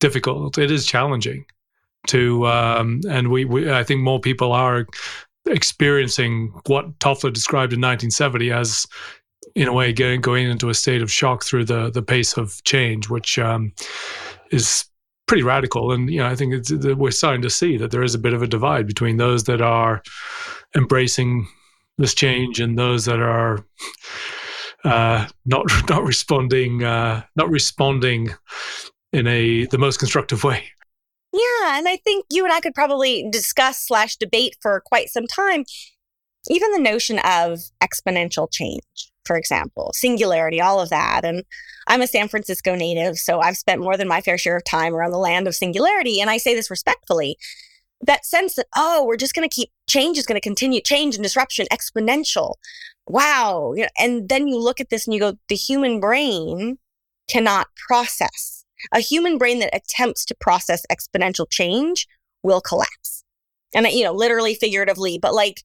difficult. 0.00 0.58
It 0.58 0.70
is 0.70 0.86
challenging 0.86 1.44
to, 2.06 2.46
um, 2.46 3.00
and 3.08 3.28
we, 3.28 3.44
we, 3.44 3.70
I 3.70 3.82
think 3.82 4.02
more 4.02 4.20
people 4.20 4.52
are 4.52 4.86
experiencing 5.46 6.52
what 6.66 6.98
Toffler 6.98 7.32
described 7.32 7.72
in 7.72 7.80
1970 7.80 8.52
as, 8.52 8.86
in 9.54 9.66
a 9.66 9.72
way, 9.72 9.92
going 9.92 10.20
going 10.20 10.48
into 10.48 10.68
a 10.68 10.74
state 10.74 11.02
of 11.02 11.10
shock 11.10 11.42
through 11.42 11.64
the 11.64 11.90
the 11.90 12.02
pace 12.02 12.36
of 12.36 12.62
change, 12.64 13.08
which 13.08 13.38
um, 13.38 13.72
is 14.50 14.84
pretty 15.26 15.42
radical. 15.42 15.92
And 15.92 16.10
you 16.10 16.18
know, 16.18 16.26
I 16.26 16.34
think 16.34 16.54
it's, 16.54 16.72
we're 16.72 17.10
starting 17.10 17.42
to 17.42 17.50
see 17.50 17.76
that 17.76 17.90
there 17.90 18.02
is 18.02 18.14
a 18.14 18.18
bit 18.18 18.32
of 18.32 18.42
a 18.42 18.46
divide 18.46 18.86
between 18.86 19.16
those 19.16 19.44
that 19.44 19.60
are 19.60 20.02
embracing 20.74 21.46
this 21.98 22.14
change 22.14 22.60
and 22.60 22.78
those 22.78 23.04
that 23.04 23.20
are 23.20 23.64
uh, 24.84 25.26
not 25.44 25.66
not 25.88 26.04
responding 26.04 26.82
uh, 26.82 27.22
not 27.36 27.50
responding 27.50 28.30
in 29.12 29.26
a 29.26 29.66
the 29.66 29.78
most 29.78 29.98
constructive 29.98 30.44
way. 30.44 30.64
Yeah, 31.32 31.78
and 31.78 31.86
I 31.88 31.96
think 31.96 32.24
you 32.30 32.44
and 32.44 32.52
I 32.52 32.60
could 32.60 32.74
probably 32.74 33.28
discuss 33.30 33.78
slash 33.78 34.16
debate 34.16 34.56
for 34.62 34.80
quite 34.80 35.10
some 35.10 35.26
time. 35.26 35.64
Even 36.48 36.72
the 36.72 36.80
notion 36.80 37.18
of 37.18 37.60
exponential 37.82 38.48
change, 38.50 39.12
for 39.28 39.36
example, 39.36 39.92
singularity, 39.94 40.60
all 40.60 40.80
of 40.80 40.90
that. 40.90 41.24
And 41.24 41.44
I'm 41.86 42.02
a 42.02 42.08
San 42.08 42.26
Francisco 42.26 42.74
native, 42.74 43.16
so 43.18 43.38
I've 43.38 43.56
spent 43.56 43.80
more 43.80 43.96
than 43.96 44.08
my 44.08 44.20
fair 44.20 44.38
share 44.38 44.56
of 44.56 44.64
time 44.64 44.94
around 44.94 45.12
the 45.12 45.18
land 45.18 45.46
of 45.46 45.54
singularity. 45.54 46.20
And 46.20 46.28
I 46.28 46.38
say 46.38 46.56
this 46.56 46.70
respectfully 46.70 47.36
that 48.00 48.24
sense 48.24 48.54
that, 48.54 48.66
oh, 48.76 49.04
we're 49.04 49.16
just 49.16 49.34
going 49.34 49.48
to 49.48 49.54
keep 49.54 49.70
change 49.88 50.18
is 50.18 50.26
going 50.26 50.40
to 50.40 50.40
continue, 50.40 50.80
change 50.80 51.14
and 51.14 51.22
disruption, 51.22 51.66
exponential. 51.72 52.54
Wow. 53.08 53.74
And 53.98 54.28
then 54.28 54.48
you 54.48 54.58
look 54.58 54.80
at 54.80 54.90
this 54.90 55.06
and 55.06 55.14
you 55.14 55.20
go, 55.20 55.34
the 55.48 55.56
human 55.56 56.00
brain 56.00 56.78
cannot 57.28 57.66
process 57.88 58.64
a 58.92 59.00
human 59.00 59.38
brain 59.38 59.58
that 59.58 59.74
attempts 59.74 60.24
to 60.26 60.36
process 60.40 60.84
exponential 60.90 61.46
change 61.50 62.06
will 62.42 62.60
collapse. 62.60 63.24
And, 63.74 63.86
you 63.88 64.04
know, 64.04 64.12
literally, 64.12 64.54
figuratively, 64.54 65.18
but 65.18 65.34
like 65.34 65.64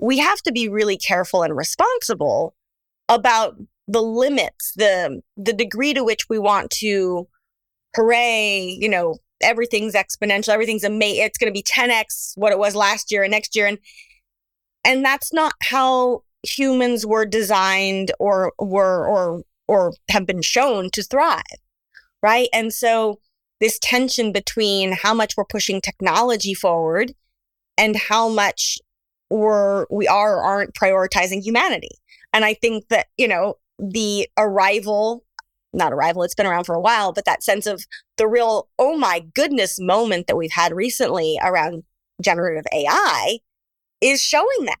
we 0.00 0.18
have 0.18 0.40
to 0.42 0.52
be 0.52 0.68
really 0.68 0.96
careful 0.96 1.42
and 1.42 1.56
responsible 1.56 2.54
about 3.14 3.56
the 3.88 4.02
limits, 4.02 4.72
the 4.76 5.22
the 5.36 5.52
degree 5.52 5.94
to 5.94 6.04
which 6.04 6.28
we 6.28 6.38
want 6.38 6.70
to 6.70 7.28
hooray, 7.96 8.76
you 8.78 8.88
know, 8.88 9.18
everything's 9.42 9.94
exponential, 9.94 10.50
everything's 10.50 10.84
amazing. 10.84 11.24
It's 11.24 11.38
going 11.38 11.52
to 11.52 11.58
be 11.58 11.62
10x 11.62 12.32
what 12.36 12.52
it 12.52 12.58
was 12.58 12.74
last 12.74 13.10
year 13.10 13.22
and 13.22 13.30
next 13.30 13.56
year 13.56 13.66
and 13.66 13.78
and 14.84 15.04
that's 15.04 15.32
not 15.32 15.54
how 15.62 16.22
humans 16.42 17.06
were 17.06 17.24
designed 17.24 18.12
or 18.18 18.52
were 18.58 19.06
or 19.06 19.42
or 19.68 19.92
have 20.10 20.26
been 20.26 20.42
shown 20.42 20.90
to 20.90 21.02
thrive 21.02 21.42
right? 22.22 22.48
And 22.52 22.72
so 22.72 23.18
this 23.60 23.78
tension 23.80 24.32
between 24.32 24.92
how 24.92 25.12
much 25.12 25.36
we're 25.36 25.44
pushing 25.44 25.80
technology 25.80 26.54
forward 26.54 27.12
and 27.76 27.96
how 27.96 28.28
much 28.28 28.78
we're 29.30 29.86
we 29.90 30.06
are 30.06 30.36
or 30.36 30.42
aren't 30.42 30.74
prioritizing 30.74 31.42
humanity. 31.42 31.90
And 32.32 32.44
I 32.44 32.54
think 32.54 32.88
that, 32.88 33.08
you 33.16 33.28
know, 33.28 33.56
the 33.78 34.28
arrival, 34.38 35.24
not 35.72 35.92
arrival, 35.92 36.22
it's 36.22 36.34
been 36.34 36.46
around 36.46 36.64
for 36.64 36.74
a 36.74 36.80
while, 36.80 37.12
but 37.12 37.24
that 37.24 37.42
sense 37.42 37.66
of 37.66 37.84
the 38.16 38.26
real, 38.26 38.68
oh 38.78 38.96
my 38.96 39.24
goodness 39.34 39.78
moment 39.80 40.26
that 40.26 40.36
we've 40.36 40.52
had 40.52 40.72
recently 40.72 41.38
around 41.42 41.82
generative 42.20 42.64
AI 42.72 43.38
is 44.00 44.22
showing 44.22 44.64
that. 44.64 44.78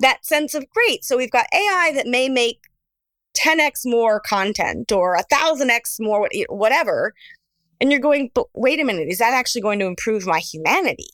That 0.00 0.24
sense 0.24 0.54
of 0.54 0.68
great. 0.70 1.04
So 1.04 1.16
we've 1.16 1.30
got 1.30 1.46
AI 1.52 1.92
that 1.94 2.06
may 2.06 2.28
make 2.28 2.60
10x 3.36 3.80
more 3.84 4.20
content 4.20 4.90
or 4.92 5.14
a 5.14 5.22
thousand 5.22 5.70
x 5.70 5.98
more 6.00 6.28
whatever 6.48 7.14
and 7.80 7.92
you're 7.92 8.00
going 8.00 8.30
but 8.34 8.46
wait 8.54 8.80
a 8.80 8.84
minute 8.84 9.08
is 9.08 9.18
that 9.18 9.32
actually 9.32 9.60
going 9.60 9.78
to 9.78 9.86
improve 9.86 10.26
my 10.26 10.40
humanity 10.40 11.08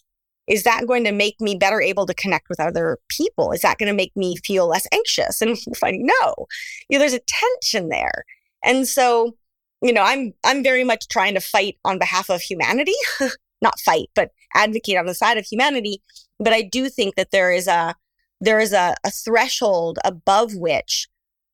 is 0.46 0.62
that 0.64 0.86
going 0.86 1.04
to 1.04 1.12
make 1.12 1.40
me 1.40 1.54
better 1.54 1.80
able 1.80 2.06
to 2.06 2.14
connect 2.14 2.48
with 2.48 2.60
other 2.60 2.98
people? 3.08 3.52
Is 3.52 3.62
that 3.62 3.78
going 3.78 3.88
to 3.88 3.96
make 3.96 4.14
me 4.16 4.36
feel 4.36 4.66
less 4.66 4.86
anxious? 4.92 5.40
And 5.40 5.58
finding 5.76 6.06
no 6.06 6.46
you 6.88 6.98
know 6.98 7.00
there's 7.00 7.14
a 7.14 7.20
tension 7.26 7.88
there. 7.88 8.24
And 8.64 8.86
so 8.88 9.36
you 9.82 9.92
know 9.92 10.02
i'm 10.02 10.32
i'm 10.44 10.62
very 10.62 10.84
much 10.84 11.08
trying 11.08 11.34
to 11.34 11.40
fight 11.40 11.76
on 11.84 11.98
behalf 11.98 12.30
of 12.30 12.40
humanity. 12.40 12.94
Not 13.62 13.80
fight 13.80 14.10
but 14.14 14.30
advocate 14.54 14.96
on 14.96 15.06
the 15.06 15.14
side 15.14 15.38
of 15.38 15.46
humanity. 15.46 16.02
But 16.38 16.52
i 16.52 16.62
do 16.62 16.88
think 16.88 17.14
that 17.16 17.30
there 17.30 17.52
is 17.52 17.66
a 17.66 17.94
there 18.40 18.60
is 18.60 18.72
a, 18.72 18.94
a 19.04 19.10
threshold 19.10 19.98
above 20.04 20.54
which 20.54 21.08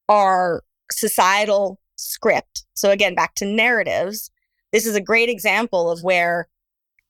our 0.09 0.65
societal 0.91 1.79
script. 1.97 2.65
So, 2.75 2.91
again, 2.91 3.15
back 3.15 3.35
to 3.37 3.45
narratives, 3.45 4.31
this 4.73 4.87
is 4.87 4.97
a 4.97 5.01
great 5.01 5.29
example 5.29 5.91
of 5.91 6.03
where, 6.03 6.49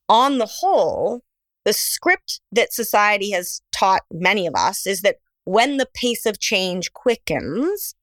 on 0.08 0.38
the 0.38 0.46
whole, 0.46 1.22
the 1.64 1.72
script 1.72 2.40
that 2.52 2.72
society 2.72 3.30
has 3.32 3.60
taught 3.72 4.02
many 4.10 4.46
of 4.46 4.54
us 4.54 4.86
is 4.86 5.02
that 5.02 5.16
when 5.44 5.76
the 5.76 5.88
pace 5.94 6.26
of 6.26 6.40
change 6.40 6.92
quickens, 6.92 7.94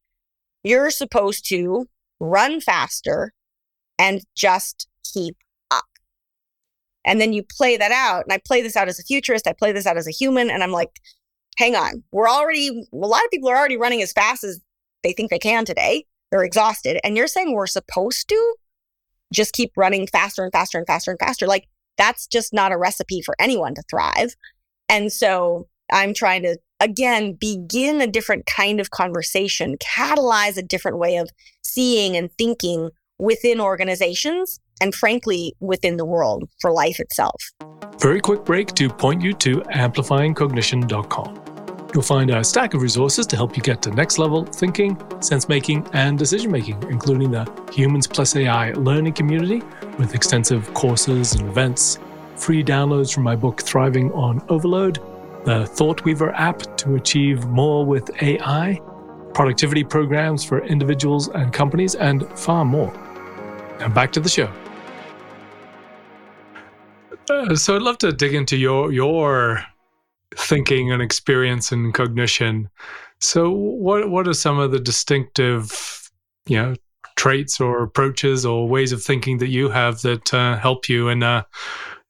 you're 0.64 0.90
supposed 0.90 1.48
to 1.50 1.88
run 2.20 2.62
faster 2.62 3.34
and 3.98 4.22
just 4.36 4.88
keep 5.14 5.38
up. 5.72 5.86
And 7.06 7.22
then 7.22 7.34
you 7.34 7.44
play 7.44 7.78
that 7.78 7.92
out. 7.92 8.24
And 8.24 8.34
I 8.34 8.40
play 8.46 8.62
this 8.62 8.76
out 8.76 8.88
as 8.88 9.00
a 9.00 9.04
futurist, 9.04 9.48
I 9.48 9.54
play 9.54 9.72
this 9.72 9.88
out 9.88 9.98
as 9.98 10.08
a 10.08 10.12
human, 10.12 10.50
and 10.50 10.64
I'm 10.64 10.72
like, 10.72 11.00
hang 11.58 11.76
on, 11.76 12.04
we're 12.12 12.30
already, 12.30 12.70
a 12.94 12.96
lot 12.96 13.24
of 13.24 13.32
people 13.32 13.50
are 13.50 13.58
already 13.58 13.78
running 13.78 14.02
as 14.02 14.12
fast 14.12 14.44
as 14.44 14.62
they 15.04 15.14
think 15.14 15.30
they 15.30 15.40
can 15.40 15.66
today. 15.66 16.06
They're 16.32 16.44
exhausted. 16.44 17.00
And 17.04 17.16
you're 17.16 17.28
saying 17.28 17.54
we're 17.54 17.68
supposed 17.68 18.28
to 18.30 18.56
just 19.34 19.54
keep 19.54 19.72
running 19.76 20.08
faster 20.08 20.44
and 20.44 20.52
faster 20.52 20.78
and 20.78 20.86
faster 20.86 21.12
and 21.12 21.20
faster. 21.20 21.48
Like 21.48 21.68
that's 21.98 22.28
just 22.28 22.54
not 22.54 22.72
a 22.72 22.78
recipe 22.78 23.22
for 23.22 23.36
anyone 23.40 23.76
to 23.76 23.84
thrive. 23.90 24.36
And 24.90 25.12
so 25.12 25.68
I'm 25.92 26.14
trying 26.14 26.44
to, 26.44 26.58
again, 26.80 27.34
begin 27.34 28.02
a 28.02 28.08
different 28.08 28.46
kind 28.46 28.80
of 28.80 28.92
conversation, 28.92 29.78
catalyze 29.78 30.58
a 30.58 30.62
different 30.62 30.98
way 30.98 31.18
of 31.18 31.30
seeing 31.64 32.16
and 32.16 32.30
thinking 32.38 32.90
within 33.20 33.60
organizations 33.60 34.60
and 34.80 34.94
frankly 34.94 35.56
within 35.60 35.98
the 35.98 36.06
world 36.06 36.48
for 36.62 36.72
life 36.72 37.00
itself. 37.00 37.52
Very 38.00 38.20
quick 38.22 38.46
break 38.46 38.74
to 38.76 38.90
point 38.90 39.22
you 39.24 39.34
to 39.34 39.58
amplifyingcognition.com. 39.62 41.47
You'll 41.98 42.04
find 42.04 42.30
a 42.30 42.44
stack 42.44 42.76
of 42.76 42.84
resources 42.84 43.26
to 43.26 43.36
help 43.36 43.58
you 43.58 43.64
get 43.64 43.82
to 43.82 43.90
next 43.90 44.20
level 44.20 44.46
thinking, 44.46 44.96
sense 45.20 45.50
making, 45.50 45.90
and 45.94 46.16
decision 46.16 46.52
making, 46.52 46.84
including 46.92 47.32
the 47.32 47.52
Humans 47.74 48.06
Plus 48.06 48.36
AI 48.36 48.74
learning 48.74 49.14
community 49.14 49.64
with 49.98 50.14
extensive 50.14 50.72
courses 50.76 51.34
and 51.34 51.50
events, 51.50 51.98
free 52.36 52.64
downloads 52.64 53.12
from 53.12 53.24
my 53.24 53.36
book 53.36 53.64
Thriving 53.64 54.12
on 54.12 54.46
Overload, 54.48 54.98
the 55.44 55.64
ThoughtWeaver 55.64 56.34
app 56.36 56.78
to 56.78 56.98
achieve 56.98 57.48
more 57.48 57.84
with 57.84 58.12
AI, 58.22 58.80
productivity 59.34 59.84
programs 59.84 60.44
for 60.44 60.64
individuals 60.64 61.30
and 61.30 61.52
companies, 61.52 61.96
and 61.96 62.30
far 62.38 62.64
more. 62.64 62.94
Now 63.80 63.90
back 63.90 64.12
to 64.12 64.20
the 64.20 64.30
show. 64.30 64.54
Uh, 67.28 67.56
so 67.56 67.76
I'd 67.76 67.82
love 67.82 67.98
to 67.98 68.12
dig 68.12 68.36
into 68.36 68.56
your 68.56 68.92
your 68.92 69.66
thinking 70.36 70.92
and 70.92 71.02
experience 71.02 71.72
and 71.72 71.94
cognition. 71.94 72.70
So 73.20 73.50
what 73.52 74.10
what 74.10 74.28
are 74.28 74.34
some 74.34 74.60
of 74.60 74.72
the 74.72 74.80
distinctive, 74.80 76.10
you 76.48 76.58
know, 76.58 76.76
traits 77.16 77.60
or 77.60 77.84
approaches 77.84 78.46
or 78.46 78.68
ways 78.68 78.92
of 78.92 79.04
thinking 79.04 79.40
that 79.40 79.48
you 79.48 79.70
have 79.70 80.02
that 80.02 80.34
uh, 80.34 80.58
help 80.58 80.90
you 80.90 81.10
in 81.10 81.24
a 81.24 81.46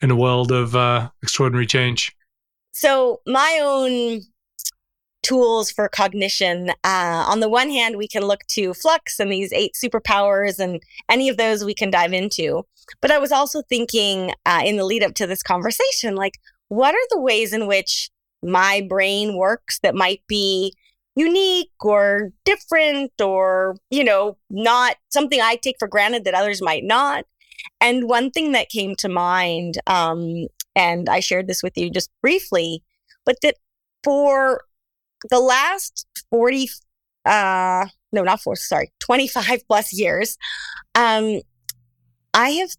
in 0.02 0.12
a 0.12 0.16
world 0.16 0.52
of 0.52 0.76
uh, 0.76 1.10
extraordinary 1.24 1.66
change? 1.66 2.16
So 2.74 3.22
my 3.26 3.60
own 3.62 4.22
tools 5.24 5.70
for 5.72 5.90
cognition. 5.90 6.70
Uh, 6.84 7.26
on 7.28 7.42
the 7.42 7.50
one 7.50 7.70
hand, 7.70 7.98
we 7.98 8.08
can 8.08 8.24
look 8.24 8.42
to 8.48 8.74
Flux 8.74 9.20
and 9.20 9.32
these 9.32 9.52
eight 9.52 9.74
superpowers, 9.74 10.60
and 10.60 10.82
any 11.10 11.28
of 11.28 11.38
those 11.38 11.66
we 11.66 11.74
can 11.74 11.92
dive 11.92 12.14
into. 12.14 12.66
But 13.02 13.12
I 13.12 13.18
was 13.18 13.32
also 13.32 13.62
thinking 13.64 14.32
uh, 14.46 14.62
in 14.64 14.78
the 14.78 14.86
lead 14.86 15.04
up 15.04 15.16
to 15.16 15.28
this 15.28 15.44
conversation, 15.44 16.16
like, 16.16 16.36
what 16.70 16.94
are 16.94 17.08
the 17.10 17.22
ways 17.22 17.54
in 17.54 17.68
which 17.68 18.10
my 18.44 18.86
brain 18.88 19.36
works 19.36 19.80
that 19.80 19.96
might 19.96 20.22
be 20.28 20.74
unique 21.16 21.72
or 21.82 22.30
different 22.46 23.12
or, 23.22 23.76
you 23.90 24.04
know, 24.04 24.38
not 24.50 24.98
something 25.10 25.42
I 25.42 25.56
take 25.56 25.78
for 25.80 25.88
granted 25.88 26.26
that 26.26 26.34
others 26.34 26.62
might 26.62 26.84
not? 26.84 27.26
And 27.82 28.08
one 28.08 28.32
thing 28.32 28.52
that 28.52 28.70
came 28.70 28.96
to 28.98 29.10
mind, 29.10 29.76
um, 29.88 30.48
and 30.76 31.10
I 31.10 31.20
shared 31.20 31.48
this 31.48 31.64
with 31.64 31.78
you 31.78 31.90
just 31.90 32.12
briefly, 32.22 32.84
but 33.26 33.38
that 33.42 33.56
for 34.04 34.62
the 35.30 35.40
last 35.40 36.06
40, 36.30 36.70
uh, 37.26 37.88
no, 38.12 38.24
not 38.24 38.42
four, 38.42 38.56
sorry, 38.56 38.92
25 39.00 39.62
plus 39.68 39.94
years, 39.94 40.38
um, 40.96 41.42
I 42.34 42.50
have 42.52 42.70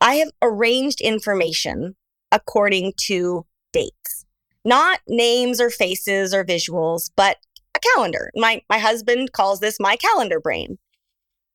I 0.00 0.14
have 0.16 0.30
arranged 0.42 1.00
information 1.00 1.96
according 2.32 2.94
to 3.06 3.44
dates, 3.72 4.24
not 4.64 5.00
names 5.08 5.60
or 5.60 5.70
faces 5.70 6.34
or 6.34 6.44
visuals, 6.44 7.10
but 7.16 7.38
a 7.74 7.80
calendar. 7.94 8.30
My 8.34 8.62
my 8.68 8.78
husband 8.78 9.32
calls 9.32 9.60
this 9.60 9.78
my 9.80 9.96
calendar 9.96 10.40
brain. 10.40 10.78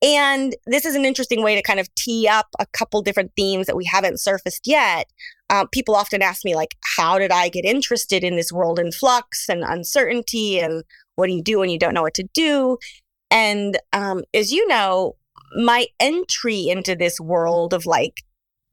And 0.03 0.53
this 0.67 0.83
is 0.83 0.95
an 0.95 1.05
interesting 1.05 1.43
way 1.43 1.55
to 1.55 1.61
kind 1.61 1.79
of 1.79 1.93
tee 1.95 2.27
up 2.27 2.47
a 2.59 2.65
couple 2.65 3.01
different 3.01 3.31
themes 3.37 3.67
that 3.67 3.77
we 3.77 3.85
haven't 3.85 4.19
surfaced 4.19 4.67
yet. 4.67 5.09
Uh, 5.49 5.65
people 5.71 5.95
often 5.95 6.21
ask 6.21 6.43
me, 6.43 6.55
like, 6.55 6.75
how 6.97 7.17
did 7.17 7.31
I 7.31 7.47
get 7.47 7.63
interested 7.63 8.21
in 8.21 8.35
this 8.35 8.51
world 8.51 8.79
in 8.79 8.91
flux 8.91 9.47
and 9.47 9.63
uncertainty? 9.63 10.59
And 10.59 10.83
what 11.15 11.27
do 11.27 11.33
you 11.33 11.41
do 11.41 11.59
when 11.59 11.69
you 11.69 11.79
don't 11.79 11.93
know 11.93 12.01
what 12.01 12.15
to 12.15 12.27
do? 12.33 12.77
And 13.31 13.79
um, 13.93 14.23
as 14.33 14.51
you 14.51 14.67
know, 14.67 15.15
my 15.55 15.87
entry 16.01 16.67
into 16.67 16.95
this 16.95 17.19
world 17.19 17.73
of 17.73 17.85
like 17.85 18.23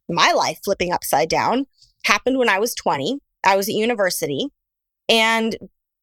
my 0.09 0.33
life 0.33 0.59
flipping 0.65 0.93
upside 0.93 1.29
down 1.29 1.67
happened 2.05 2.39
when 2.39 2.49
I 2.49 2.59
was 2.59 2.75
20. 2.75 3.19
I 3.45 3.57
was 3.57 3.69
at 3.69 3.75
university 3.75 4.49
and 5.09 5.57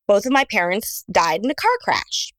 both 0.08 0.26
of 0.26 0.32
my 0.32 0.46
parents 0.50 1.04
died 1.12 1.44
in 1.44 1.52
a 1.52 1.56
car 1.56 1.72
crash. 1.82 2.34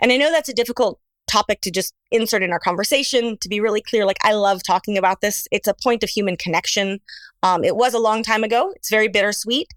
And 0.00 0.12
I 0.12 0.16
know 0.16 0.30
that's 0.30 0.48
a 0.48 0.54
difficult 0.54 1.00
topic 1.26 1.60
to 1.60 1.70
just 1.70 1.92
insert 2.10 2.42
in 2.42 2.52
our 2.52 2.58
conversation 2.58 3.36
to 3.38 3.48
be 3.50 3.60
really 3.60 3.82
clear 3.82 4.06
like 4.06 4.16
i 4.24 4.32
love 4.32 4.62
talking 4.66 4.96
about 4.96 5.20
this. 5.20 5.46
It's 5.50 5.68
a 5.68 5.74
point 5.74 6.02
of 6.02 6.08
human 6.08 6.36
connection. 6.36 7.00
Um, 7.42 7.64
it 7.64 7.76
was 7.76 7.92
a 7.92 7.98
long 7.98 8.22
time 8.22 8.44
ago. 8.44 8.72
It's 8.76 8.88
very 8.90 9.08
bittersweet 9.08 9.68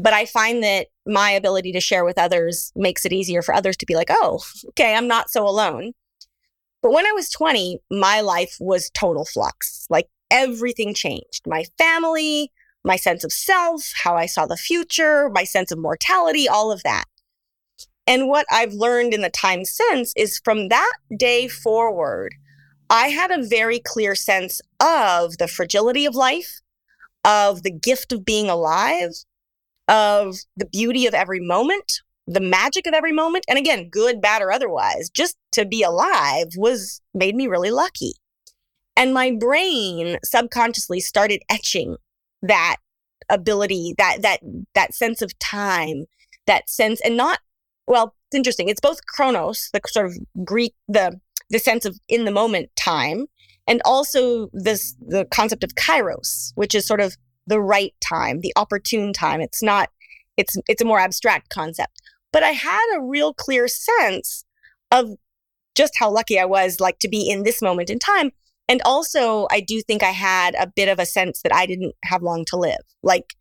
but 0.00 0.12
i 0.12 0.24
find 0.24 0.62
that 0.62 0.88
my 1.06 1.30
ability 1.30 1.72
to 1.72 1.80
share 1.80 2.04
with 2.04 2.18
others 2.18 2.72
makes 2.74 3.04
it 3.04 3.12
easier 3.12 3.42
for 3.42 3.54
others 3.54 3.76
to 3.76 3.86
be 3.86 3.94
like 3.94 4.08
oh 4.10 4.40
okay 4.68 4.94
i'm 4.94 5.06
not 5.06 5.30
so 5.30 5.46
alone. 5.46 5.92
But 6.82 6.92
when 6.92 7.06
i 7.06 7.12
was 7.12 7.30
20 7.30 7.78
my 7.90 8.20
life 8.20 8.56
was 8.58 8.90
total 8.90 9.24
flux. 9.24 9.86
Like 9.90 10.08
everything 10.30 10.94
changed. 10.94 11.42
My 11.46 11.64
family 11.76 12.50
my 12.84 12.96
sense 12.96 13.24
of 13.24 13.32
self 13.32 13.92
how 14.02 14.16
i 14.16 14.26
saw 14.26 14.46
the 14.46 14.56
future 14.56 15.28
my 15.30 15.44
sense 15.44 15.70
of 15.70 15.78
mortality 15.78 16.48
all 16.48 16.72
of 16.72 16.82
that 16.82 17.04
and 18.10 18.26
what 18.26 18.44
I've 18.50 18.72
learned 18.72 19.14
in 19.14 19.20
the 19.20 19.30
time 19.30 19.64
since 19.64 20.12
is 20.16 20.40
from 20.42 20.68
that 20.68 20.92
day 21.16 21.46
forward, 21.46 22.34
I 22.90 23.06
had 23.06 23.30
a 23.30 23.46
very 23.46 23.78
clear 23.78 24.16
sense 24.16 24.60
of 24.80 25.38
the 25.38 25.46
fragility 25.46 26.06
of 26.06 26.16
life, 26.16 26.60
of 27.24 27.62
the 27.62 27.70
gift 27.70 28.12
of 28.12 28.24
being 28.24 28.50
alive, 28.50 29.10
of 29.86 30.38
the 30.56 30.66
beauty 30.66 31.06
of 31.06 31.14
every 31.14 31.38
moment, 31.38 32.00
the 32.26 32.40
magic 32.40 32.88
of 32.88 32.94
every 32.94 33.12
moment. 33.12 33.44
And 33.48 33.58
again, 33.58 33.88
good, 33.88 34.20
bad, 34.20 34.42
or 34.42 34.50
otherwise, 34.50 35.08
just 35.08 35.36
to 35.52 35.64
be 35.64 35.84
alive 35.84 36.48
was 36.56 37.00
made 37.14 37.36
me 37.36 37.46
really 37.46 37.70
lucky. 37.70 38.14
And 38.96 39.14
my 39.14 39.30
brain 39.38 40.18
subconsciously 40.24 40.98
started 40.98 41.42
etching 41.48 41.96
that 42.42 42.76
ability, 43.28 43.94
that 43.98 44.22
that 44.22 44.40
that 44.74 44.94
sense 44.94 45.22
of 45.22 45.38
time, 45.38 46.04
that 46.46 46.68
sense, 46.70 47.00
and 47.02 47.16
not 47.16 47.38
well, 47.86 48.14
it's 48.28 48.36
interesting. 48.36 48.68
It's 48.68 48.80
both 48.80 49.04
chronos, 49.06 49.70
the 49.72 49.80
sort 49.86 50.06
of 50.06 50.18
Greek, 50.44 50.74
the 50.88 51.20
the 51.50 51.58
sense 51.58 51.84
of 51.84 51.98
in 52.08 52.24
the 52.24 52.30
moment 52.30 52.70
time, 52.76 53.26
and 53.66 53.82
also 53.84 54.48
this 54.52 54.94
the 55.00 55.26
concept 55.26 55.64
of 55.64 55.74
kairos, 55.74 56.52
which 56.54 56.74
is 56.74 56.86
sort 56.86 57.00
of 57.00 57.16
the 57.46 57.60
right 57.60 57.94
time, 58.00 58.40
the 58.40 58.52
opportune 58.56 59.12
time. 59.12 59.40
It's 59.40 59.62
not 59.62 59.90
it's 60.36 60.56
it's 60.68 60.82
a 60.82 60.86
more 60.86 61.00
abstract 61.00 61.50
concept. 61.50 62.00
But 62.32 62.42
I 62.42 62.50
had 62.50 62.96
a 62.96 63.02
real 63.02 63.34
clear 63.34 63.66
sense 63.66 64.44
of 64.90 65.10
just 65.74 65.94
how 65.98 66.10
lucky 66.10 66.38
I 66.38 66.44
was 66.44 66.80
like 66.80 66.98
to 67.00 67.08
be 67.08 67.28
in 67.28 67.42
this 67.42 67.60
moment 67.60 67.90
in 67.90 67.98
time. 67.98 68.30
And 68.70 68.80
also 68.84 69.48
I 69.50 69.58
do 69.58 69.82
think 69.82 70.04
I 70.04 70.12
had 70.12 70.54
a 70.54 70.68
bit 70.68 70.88
of 70.88 71.00
a 71.00 71.04
sense 71.04 71.42
that 71.42 71.52
I 71.52 71.66
didn't 71.66 71.92
have 72.04 72.22
long 72.22 72.44
to 72.46 72.56
live. 72.56 72.78
Like 73.02 73.34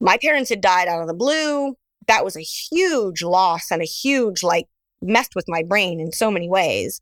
my 0.00 0.18
parents 0.18 0.50
had 0.50 0.60
died 0.60 0.88
out 0.88 1.00
of 1.00 1.06
the 1.06 1.14
blue. 1.14 1.76
That 2.08 2.24
was 2.24 2.36
a 2.36 2.40
huge 2.40 3.22
loss 3.22 3.70
and 3.70 3.80
a 3.80 3.86
huge 3.86 4.42
like 4.42 4.66
messed 5.00 5.36
with 5.36 5.44
my 5.46 5.62
brain 5.62 6.00
in 6.00 6.10
so 6.10 6.28
many 6.28 6.48
ways 6.48 7.00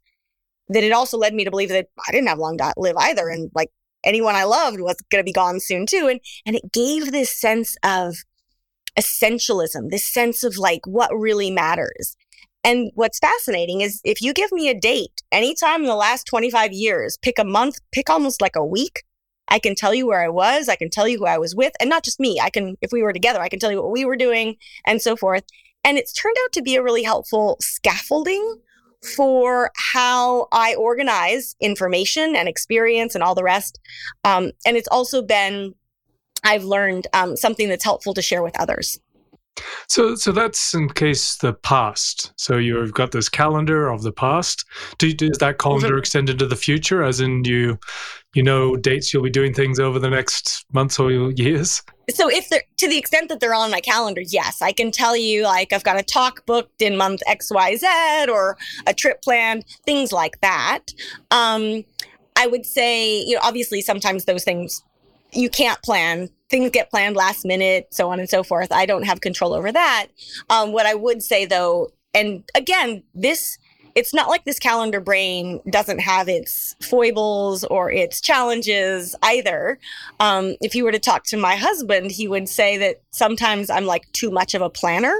that 0.69 0.85
it 0.85 0.93
also 0.93 1.17
led 1.17 1.33
me 1.33 1.45
to 1.45 1.51
believe 1.51 1.71
that 1.71 1.87
I 2.07 2.13
didn't 2.13 2.29
have 2.29 2.39
long 2.39 2.59
to 2.59 2.75
live 2.77 2.97
either 2.99 3.31
and 3.31 3.51
like 3.55 3.71
anyone 4.05 4.35
I 4.35 4.45
loved 4.45 4.79
was 4.79 4.97
going 5.11 5.23
to 5.23 5.25
be 5.25 5.33
gone 5.33 5.59
soon 5.59 5.87
too. 5.87 6.09
And 6.11 6.21
and 6.45 6.55
it 6.55 6.73
gave 6.73 7.11
this 7.11 7.41
sense 7.41 7.79
of 7.83 8.17
essentialism 8.99 9.89
this 9.89 10.05
sense 10.05 10.45
of 10.45 10.59
like 10.59 10.83
what 10.85 11.11
really 11.17 11.51
matters 11.51 12.15
and 12.64 12.90
what's 12.94 13.18
fascinating 13.18 13.81
is 13.81 14.01
if 14.05 14.20
you 14.20 14.33
give 14.33 14.53
me 14.53 14.68
a 14.68 14.79
date 14.79 15.22
anytime 15.31 15.81
in 15.83 15.87
the 15.87 15.96
last 15.96 16.27
25 16.27 16.72
years 16.72 17.18
pick 17.22 17.38
a 17.38 17.44
month 17.44 17.79
pick 17.92 18.11
almost 18.11 18.40
like 18.40 18.57
a 18.57 18.64
week 18.64 19.03
I 19.48 19.59
can 19.59 19.75
tell 19.75 19.94
you 19.94 20.07
where 20.07 20.25
I 20.25 20.31
was. 20.31 20.70
I 20.70 20.77
can 20.77 20.88
tell 20.88 21.07
you 21.07 21.18
who 21.18 21.27
I 21.27 21.37
was 21.37 21.55
with. 21.55 21.75
And 21.79 21.90
not 21.90 22.05
just 22.05 22.18
me. 22.18 22.40
I 22.42 22.48
can, 22.48 22.79
if 22.81 22.90
we 22.90 23.03
were 23.03 23.12
together, 23.12 23.38
I 23.38 23.51
can 23.51 23.59
tell 23.59 23.70
you 23.70 23.83
what 23.83 23.90
we 23.90 24.07
were 24.07 24.16
doing 24.16 24.57
and 24.87 25.03
so 25.03 25.14
forth. 25.14 25.44
And 25.85 25.98
it's 25.98 26.14
turned 26.14 26.37
out 26.42 26.53
to 26.53 26.62
be 26.62 26.77
a 26.77 26.83
really 26.83 27.03
helpful 27.03 27.59
scaffolding 27.61 28.61
for 29.16 29.70
how 29.77 30.46
I 30.53 30.75
organize 30.77 31.55
information 31.61 32.35
and 32.35 32.48
experience 32.48 33.14
and 33.14 33.22
all 33.22 33.35
the 33.35 33.42
rest. 33.42 33.79
Um, 34.25 34.53
and 34.64 34.77
it's 34.77 34.88
also 34.88 35.20
been, 35.20 35.75
I've 36.44 36.64
learned 36.64 37.09
um, 37.12 37.37
something 37.37 37.68
that's 37.68 37.85
helpful 37.85 38.14
to 38.14 38.22
share 38.22 38.42
with 38.42 38.59
others. 38.59 39.01
So, 39.88 40.15
so 40.15 40.33
that's 40.33 40.75
in 40.75 40.88
case 40.88 41.37
the 41.37 41.53
past. 41.53 42.33
So 42.37 42.57
you've 42.57 42.95
got 42.95 43.12
this 43.12 43.29
calendar 43.29 43.88
of 43.88 44.03
the 44.03 44.12
past. 44.12 44.65
Do, 44.99 45.12
does 45.12 45.38
that 45.38 45.59
calendar 45.59 45.99
extend 45.99 46.31
into 46.31 46.47
the 46.47 46.57
future, 46.57 47.03
as 47.03 47.21
in 47.21 47.45
you, 47.45 47.79
you 48.35 48.43
know, 48.43 48.77
dates 48.77 49.12
you'll 49.12 49.23
be 49.23 49.31
doing 49.31 49.53
things 49.53 49.79
over 49.79 49.99
the 49.99 50.09
next 50.09 50.65
months 50.73 50.99
or 50.99 51.11
years? 51.33 51.83
So, 52.11 52.29
if 52.31 52.49
they're 52.49 52.62
to 52.79 52.88
the 52.88 52.99
extent 52.99 53.29
that 53.29 53.41
they're 53.41 53.55
on 53.55 53.71
my 53.71 53.81
calendar, 53.81 54.23
yes, 54.23 54.62
I 54.62 54.73
can 54.73 54.91
tell 54.91 55.17
you 55.17 55.45
like 55.45 55.73
I've 55.73 55.85
got 55.85 56.01
a 56.01 56.03
talk 56.03 56.45
booked 56.47 56.83
in 56.83 56.97
month 56.97 57.23
X, 57.27 57.51
Y, 57.53 57.77
Z, 57.77 57.87
or 58.29 58.57
a 58.87 58.95
trip 58.95 59.23
planned, 59.23 59.65
things 59.85 60.12
like 60.12 60.41
that. 60.41 60.81
Um, 61.31 61.85
I 62.37 62.47
would 62.47 62.65
say, 62.65 63.21
you 63.21 63.35
know, 63.35 63.41
obviously 63.43 63.83
sometimes 63.83 64.25
those 64.25 64.43
things 64.43 64.83
you 65.33 65.49
can't 65.49 65.81
plan. 65.83 66.29
Things 66.53 66.71
get 66.71 66.91
planned 66.91 67.17
last 67.17 67.45
minute, 67.47 67.88
so 67.91 68.11
on 68.11 68.21
and 68.21 68.29
so 68.29 68.43
forth. 68.43 68.71
I 68.71 68.85
don't 68.85 69.05
have 69.05 69.23
control 69.23 69.55
over 69.55 69.73
that. 69.73 70.09
Um, 70.51 70.71
what 70.71 70.85
I 70.85 70.95
would 70.95 71.23
say 71.23 71.47
though, 71.47 71.93
and 72.15 72.45
again, 72.55 73.03
this 73.15 73.59
it's 73.95 74.15
not 74.15 74.29
like 74.29 74.45
this 74.45 74.59
calendar 74.59 75.01
brain 75.01 75.61
doesn't 75.71 76.01
have 76.01 76.29
its 76.29 76.77
foibles 76.83 77.65
or 77.65 77.91
its 77.91 78.21
challenges 78.21 79.15
either. 79.23 79.79
Um, 80.21 80.57
if 80.61 80.75
you 80.75 80.85
were 80.85 80.93
to 80.93 80.99
talk 80.99 81.25
to 81.25 81.37
my 81.37 81.57
husband, 81.57 82.11
he 82.11 82.29
would 82.29 82.49
say 82.49 82.77
that 82.79 83.03
sometimes 83.12 83.71
I'm 83.71 83.87
like 83.87 84.11
too 84.12 84.31
much 84.31 84.55
of 84.55 84.62
a 84.62 84.71
planner. 84.71 85.19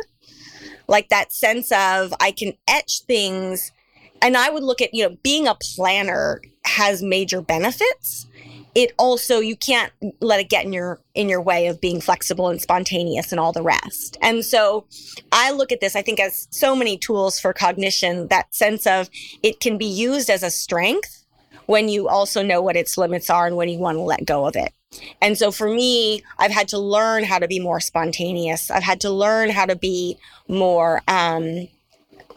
Like 0.89 1.09
that 1.09 1.33
sense 1.33 1.71
of 1.73 2.13
I 2.21 2.33
can 2.33 2.55
etch 2.69 3.03
things. 3.07 3.73
And 4.21 4.37
I 4.37 4.51
would 4.51 4.63
look 4.63 4.81
at, 4.81 4.95
you 4.95 5.09
know, 5.09 5.17
being 5.23 5.47
a 5.47 5.55
planner 5.55 6.43
has 6.65 7.03
major 7.03 7.41
benefits 7.41 8.27
it 8.75 8.93
also 8.99 9.39
you 9.39 9.57
can't 9.57 9.93
let 10.21 10.41
it 10.41 10.49
get 10.49 10.65
in 10.65 10.73
your 10.73 11.01
in 11.15 11.29
your 11.29 11.43
way 11.43 11.67
of 11.67 11.81
being 11.81 12.01
flexible 12.01 12.49
and 12.49 12.61
spontaneous 12.61 13.33
and 13.33 13.41
all 13.41 13.53
the 13.53 13.63
rest. 13.63 14.17
And 14.23 14.45
so 14.45 14.87
i 15.31 15.51
look 15.51 15.73
at 15.73 15.81
this 15.81 15.97
i 15.97 16.03
think 16.03 16.21
as 16.21 16.49
so 16.51 16.75
many 16.75 16.97
tools 16.97 17.39
for 17.39 17.53
cognition 17.53 18.29
that 18.29 18.55
sense 18.55 18.87
of 18.87 19.11
it 19.43 19.61
can 19.61 19.79
be 19.79 19.87
used 19.87 20.31
as 20.31 20.43
a 20.43 20.51
strength 20.51 21.25
when 21.67 21.89
you 21.89 22.09
also 22.09 22.43
know 22.43 22.61
what 22.61 22.77
its 22.77 22.99
limits 22.99 23.31
are 23.31 23.47
and 23.47 23.57
when 23.57 23.69
you 23.69 23.79
want 23.79 23.97
to 23.97 24.03
let 24.03 24.25
go 24.25 24.47
of 24.47 24.57
it. 24.57 24.73
And 25.21 25.39
so 25.39 25.51
for 25.51 25.69
me 25.69 26.23
i've 26.39 26.51
had 26.51 26.69
to 26.69 26.79
learn 26.79 27.25
how 27.25 27.39
to 27.39 27.49
be 27.49 27.61
more 27.61 27.81
spontaneous. 27.81 28.71
I've 28.71 28.83
had 28.83 29.01
to 29.03 29.11
learn 29.11 29.51
how 29.51 29.67
to 29.67 29.77
be 29.77 30.19
more 30.49 31.03
um 31.09 31.69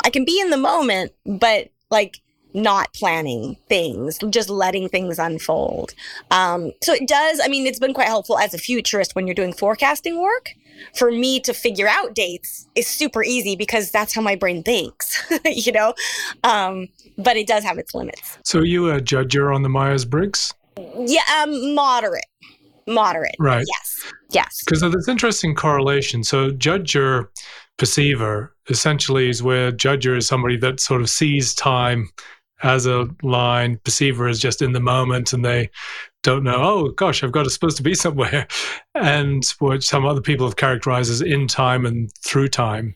i 0.04 0.10
can 0.10 0.26
be 0.26 0.40
in 0.40 0.50
the 0.50 0.58
moment 0.58 1.14
but 1.26 1.70
like 1.90 2.20
not 2.56 2.94
planning 2.94 3.58
things, 3.68 4.18
just 4.30 4.50
letting 4.50 4.90
things 4.90 5.20
unfold. 5.20 5.94
Um, 6.32 6.72
so 6.82 6.94
it 6.94 7.08
does, 7.08 7.40
I 7.44 7.48
mean, 7.50 7.68
it's 7.68 7.80
been 7.80 7.94
quite 7.94 8.08
helpful 8.08 8.40
as 8.40 8.54
a 8.54 8.58
futurist 8.58 9.14
when 9.14 9.28
you're 9.28 9.36
doing 9.36 9.54
forecasting 9.54 10.22
work. 10.22 10.50
For 10.94 11.10
me 11.10 11.40
to 11.42 11.54
figure 11.54 11.88
out 11.88 12.16
dates 12.16 12.68
is 12.76 12.88
super 12.88 13.24
easy 13.24 13.56
because 13.56 13.92
that's 13.92 14.14
how 14.14 14.22
my 14.22 14.36
brain 14.36 14.64
thinks, 14.64 15.24
you 15.46 15.72
know? 15.72 15.94
Um, 16.44 16.88
but 17.18 17.38
it 17.38 17.48
does 17.48 17.64
have 17.64 17.78
its 17.78 17.94
limits. 17.94 18.38
So 18.44 18.62
you 18.62 18.90
a 18.92 19.00
judger 19.00 19.54
on 19.54 19.62
the 19.62 19.70
Myers 19.70 20.04
Briggs? 20.06 20.54
Yeah, 20.98 21.22
um, 21.42 21.76
moderate. 21.76 22.26
Moderate. 22.88 23.36
Right. 23.40 23.66
Yes. 23.68 24.14
Yes. 24.32 24.64
Because 24.66 24.84
of 24.84 24.92
this 24.92 25.08
interesting 25.08 25.56
correlation. 25.56 26.24
So 26.24 26.52
judger 26.52 27.28
perceiver 27.78 28.54
essentially 28.70 29.30
is 29.30 29.44
where 29.44 29.72
judger 29.72 30.18
is 30.18 30.28
somebody 30.28 30.58
that 30.58 30.80
sort 30.80 31.02
of 31.02 31.10
sees 31.10 31.54
time 31.54 32.10
as 32.64 32.86
a 32.86 33.08
line, 33.22 33.78
perceiver 33.84 34.28
is 34.28 34.40
just 34.40 34.62
in 34.62 34.72
the 34.72 34.80
moment 34.80 35.34
and 35.34 35.44
they 35.44 35.70
don't 36.24 36.44
know, 36.44 36.56
oh 36.58 36.90
gosh, 36.90 37.24
I've 37.24 37.32
got 37.32 37.44
to 37.44 37.50
supposed 37.50 37.78
to 37.78 37.84
be 37.84 37.94
somewhere. 37.96 38.48
And 38.96 39.46
what 39.60 39.84
some 39.84 40.06
other 40.06 40.22
people 40.22 40.48
have 40.48 40.56
characterized 40.56 41.12
as 41.12 41.22
in 41.22 41.48
time 41.48 41.86
and 41.86 42.12
through 42.24 42.50
time. 42.50 42.96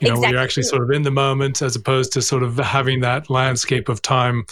You 0.00 0.08
know, 0.08 0.14
exactly. 0.14 0.20
where 0.20 0.30
you're 0.30 0.40
actually 0.40 0.62
sort 0.64 0.82
of 0.82 0.90
in 0.90 1.02
the 1.02 1.10
moment 1.10 1.62
as 1.62 1.76
opposed 1.76 2.12
to 2.14 2.22
sort 2.22 2.42
of 2.42 2.56
having 2.56 3.00
that 3.00 3.30
landscape 3.30 3.88
of 3.88 4.02
time 4.02 4.44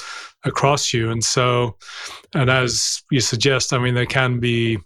across 0.44 0.92
you. 0.92 1.10
And 1.10 1.24
so, 1.24 1.76
and 2.34 2.48
as 2.48 3.02
you 3.10 3.20
suggest, 3.20 3.72
I 3.72 3.78
mean, 3.78 3.94
there 3.94 4.06
can 4.06 4.38
be, 4.38 4.78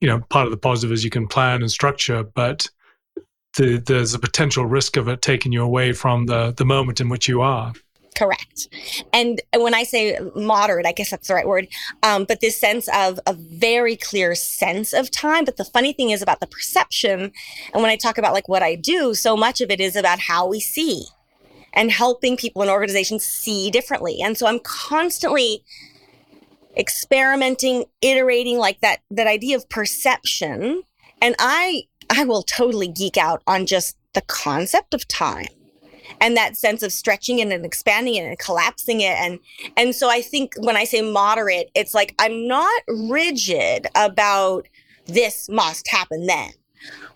you 0.00 0.08
know, 0.08 0.20
part 0.30 0.46
of 0.46 0.50
the 0.50 0.56
positive 0.56 0.92
is 0.92 1.04
you 1.04 1.10
can 1.10 1.28
plan 1.28 1.60
and 1.60 1.70
structure, 1.70 2.22
but 2.22 2.66
the, 3.56 3.76
there's 3.76 4.14
a 4.14 4.18
potential 4.18 4.64
risk 4.64 4.96
of 4.96 5.08
it 5.08 5.20
taking 5.20 5.52
you 5.52 5.62
away 5.62 5.92
from 5.92 6.26
the 6.26 6.52
the 6.56 6.64
moment 6.64 7.00
in 7.00 7.08
which 7.08 7.28
you 7.28 7.42
are. 7.42 7.72
Correct. 8.16 8.68
And 9.12 9.40
when 9.56 9.74
I 9.74 9.84
say 9.84 10.18
moderate, 10.34 10.84
I 10.84 10.92
guess 10.92 11.10
that's 11.10 11.28
the 11.28 11.34
right 11.34 11.46
word. 11.46 11.68
Um, 12.02 12.24
but 12.24 12.40
this 12.40 12.58
sense 12.58 12.88
of 12.94 13.18
a 13.26 13.32
very 13.32 13.96
clear 13.96 14.34
sense 14.34 14.92
of 14.92 15.10
time. 15.10 15.44
But 15.44 15.56
the 15.56 15.64
funny 15.64 15.94
thing 15.94 16.10
is 16.10 16.20
about 16.20 16.40
the 16.40 16.46
perception. 16.46 17.32
And 17.72 17.82
when 17.82 17.90
I 17.90 17.96
talk 17.96 18.18
about 18.18 18.34
like 18.34 18.48
what 18.48 18.62
I 18.62 18.74
do, 18.74 19.14
so 19.14 19.36
much 19.36 19.60
of 19.60 19.70
it 19.70 19.80
is 19.80 19.96
about 19.96 20.18
how 20.18 20.46
we 20.46 20.60
see 20.60 21.06
and 21.72 21.90
helping 21.90 22.36
people 22.36 22.60
and 22.60 22.70
organizations 22.70 23.24
see 23.24 23.70
differently. 23.70 24.18
And 24.22 24.36
so 24.36 24.46
I'm 24.46 24.60
constantly 24.60 25.64
experimenting, 26.76 27.86
iterating 28.02 28.58
like 28.58 28.80
that, 28.80 29.00
that 29.10 29.26
idea 29.26 29.56
of 29.56 29.68
perception. 29.70 30.82
And 31.22 31.34
I, 31.38 31.84
I 32.10 32.24
will 32.24 32.42
totally 32.42 32.88
geek 32.88 33.16
out 33.16 33.42
on 33.46 33.64
just 33.64 33.96
the 34.12 34.22
concept 34.22 34.92
of 34.92 35.08
time 35.08 35.46
and 36.20 36.36
that 36.36 36.56
sense 36.56 36.82
of 36.82 36.92
stretching 36.92 37.38
it 37.38 37.48
and 37.48 37.64
expanding 37.64 38.14
it 38.14 38.24
and 38.24 38.38
collapsing 38.38 39.00
it. 39.00 39.16
And 39.18 39.38
and 39.76 39.94
so 39.94 40.10
i 40.10 40.20
think 40.20 40.54
when 40.58 40.76
i 40.76 40.84
say 40.84 41.02
moderate 41.02 41.70
it's 41.74 41.94
like 41.94 42.14
i'm 42.18 42.46
not 42.46 42.82
rigid 42.88 43.86
about 43.94 44.68
this 45.06 45.48
must 45.48 45.88
happen 45.88 46.26
then. 46.26 46.50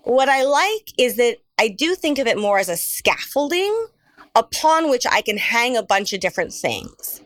What 0.02 0.28
i 0.28 0.42
like 0.42 0.92
is 0.98 1.16
that 1.16 1.38
i 1.58 1.68
do 1.68 1.94
think 1.94 2.18
of 2.18 2.26
it 2.26 2.38
more 2.38 2.58
as 2.58 2.68
a 2.68 2.76
scaffolding 2.76 3.86
upon 4.34 4.90
which 4.90 5.06
i 5.10 5.20
can 5.22 5.38
hang 5.38 5.76
a 5.76 5.82
bunch 5.82 6.12
of 6.12 6.20
different 6.20 6.52
things. 6.52 7.22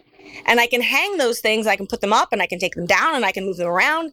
And 0.46 0.60
i 0.60 0.66
can 0.66 0.82
hang 0.82 1.16
those 1.16 1.40
things 1.40 1.66
i 1.66 1.76
can 1.76 1.86
put 1.86 2.00
them 2.00 2.12
up 2.12 2.28
and 2.32 2.42
i 2.42 2.46
can 2.46 2.58
take 2.58 2.74
them 2.74 2.86
down 2.86 3.14
and 3.14 3.24
i 3.24 3.32
can 3.32 3.44
move 3.44 3.56
them 3.56 3.68
around 3.68 4.12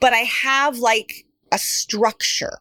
but 0.00 0.12
i 0.12 0.18
have 0.18 0.78
like 0.78 1.24
a 1.52 1.58
structure. 1.58 2.58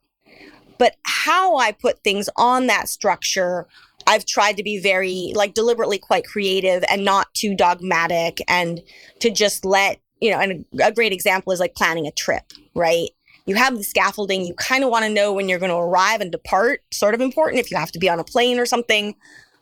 But 0.78 0.96
how 1.04 1.58
I 1.58 1.72
put 1.72 2.04
things 2.04 2.30
on 2.38 2.68
that 2.68 2.88
structure 2.90 3.68
I've 4.10 4.26
tried 4.26 4.58
to 4.58 4.64
be 4.64 4.80
very 4.80 5.32
like 5.36 5.54
deliberately 5.54 6.00
quite 6.00 6.26
creative 6.26 6.84
and 6.90 7.06
not 7.06 7.32
too 7.36 7.54
dogmatic 7.54 8.42
and 8.48 8.82
to 9.20 9.30
just 9.30 9.64
let, 9.64 10.00
you 10.20 10.32
know, 10.32 10.40
and 10.40 10.66
a, 10.82 10.92
great 10.92 11.14
example 11.14 11.54
is 11.54 11.60
like 11.60 11.76
planning 11.76 12.08
a 12.08 12.12
trip, 12.12 12.52
right? 12.74 13.10
You 13.46 13.54
have 13.54 13.78
the 13.78 13.84
scaffolding, 13.84 14.46
you 14.46 14.56
kind 14.56 14.84
of 14.84 14.90
want 14.90 15.06
to 15.06 15.12
know 15.12 15.32
when 15.32 15.48
you're 15.48 15.60
going 15.60 15.70
to 15.70 15.78
arrive 15.78 16.22
and 16.22 16.32
depart, 16.32 16.82
sort 16.92 17.14
of 17.14 17.22
important 17.22 17.60
if 17.60 17.70
you 17.70 17.78
have 17.78 17.92
to 17.92 18.00
be 18.00 18.10
on 18.10 18.18
a 18.20 18.24
plane 18.24 18.60
or 18.60 18.66
something. 18.66 19.14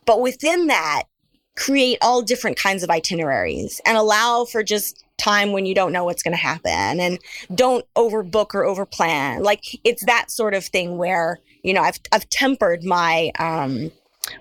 But 0.06 0.22
within 0.22 0.68
that, 0.68 1.02
create 1.54 1.98
all 2.00 2.22
different 2.22 2.56
kinds 2.56 2.82
of 2.82 2.88
itineraries 2.88 3.82
and 3.84 3.98
allow 3.98 4.46
for 4.46 4.62
just 4.62 5.04
time 5.18 5.52
when 5.52 5.66
you 5.66 5.74
don't 5.74 5.92
know 5.92 6.04
what's 6.04 6.22
going 6.22 6.32
to 6.32 6.42
happen 6.42 7.00
and 7.00 7.18
don't 7.54 7.84
overbook 7.96 8.54
or 8.54 8.62
overplan. 8.62 9.40
Like 9.40 9.62
it's 9.84 10.06
that 10.06 10.30
sort 10.30 10.54
of 10.54 10.64
thing 10.64 10.96
where, 10.96 11.38
you 11.62 11.74
know, 11.74 11.82
I've 11.82 11.98
I've 12.12 12.28
tempered 12.30 12.82
my 12.82 13.30
um 13.38 13.90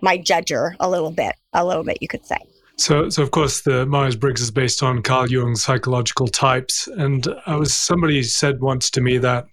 my 0.01 0.17
judger 0.17 0.75
a 0.79 0.89
little 0.89 1.11
bit, 1.11 1.35
a 1.53 1.65
little 1.65 1.83
bit, 1.83 1.97
you 2.01 2.07
could 2.07 2.25
say. 2.25 2.37
So, 2.77 3.09
so 3.09 3.23
of 3.23 3.31
course, 3.31 3.61
the 3.61 3.85
Myers 3.87 4.15
Briggs 4.15 4.41
is 4.41 4.51
based 4.51 4.83
on 4.83 5.01
Carl 5.01 5.29
Jung's 5.29 5.63
psychological 5.63 6.27
types, 6.27 6.87
and 6.87 7.27
I 7.47 7.55
was 7.55 7.73
somebody 7.73 8.21
said 8.23 8.61
once 8.61 8.91
to 8.91 9.01
me 9.01 9.17
that 9.17 9.47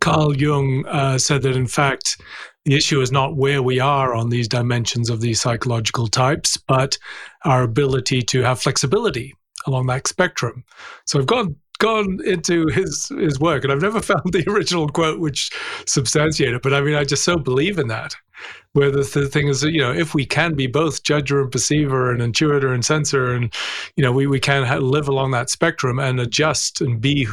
Carl 0.00 0.34
Jung 0.34 0.86
uh, 0.86 1.18
said 1.18 1.42
that 1.42 1.56
in 1.56 1.66
fact 1.66 2.20
the 2.64 2.74
issue 2.74 3.00
is 3.00 3.12
not 3.12 3.36
where 3.36 3.62
we 3.62 3.78
are 3.78 4.14
on 4.14 4.30
these 4.30 4.48
dimensions 4.48 5.08
of 5.08 5.20
these 5.20 5.40
psychological 5.40 6.08
types, 6.08 6.56
but 6.56 6.98
our 7.44 7.62
ability 7.62 8.22
to 8.22 8.42
have 8.42 8.60
flexibility 8.60 9.34
along 9.66 9.86
that 9.86 10.08
spectrum. 10.08 10.64
So 11.06 11.18
I've 11.18 11.26
gone 11.26 11.56
gone 11.78 12.18
into 12.24 12.66
his 12.68 13.08
his 13.18 13.38
work, 13.38 13.62
and 13.62 13.72
I've 13.72 13.82
never 13.82 14.00
found 14.12 14.32
the 14.32 14.48
original 14.48 14.88
quote 14.88 15.20
which 15.20 15.50
substantiated. 15.86 16.56
it. 16.56 16.62
But 16.62 16.74
I 16.74 16.80
mean, 16.80 16.94
I 16.94 17.04
just 17.04 17.24
so 17.24 17.36
believe 17.36 17.78
in 17.78 17.88
that. 17.88 18.16
Where 18.76 18.90
the, 18.90 18.98
the 18.98 19.26
thing 19.26 19.48
is, 19.48 19.62
you 19.62 19.80
know, 19.80 19.90
if 19.90 20.14
we 20.14 20.26
can 20.26 20.54
be 20.54 20.66
both 20.66 21.02
judger 21.02 21.40
and 21.40 21.50
perceiver 21.50 22.12
and 22.12 22.20
intuitor 22.20 22.74
and 22.74 22.84
sensor, 22.84 23.32
and 23.32 23.50
you 23.96 24.02
know, 24.02 24.12
we 24.12 24.26
we 24.26 24.38
can 24.38 24.64
ha- 24.64 24.76
live 24.76 25.08
along 25.08 25.30
that 25.30 25.48
spectrum 25.48 25.98
and 25.98 26.20
adjust 26.20 26.82
and 26.82 27.00
be 27.00 27.26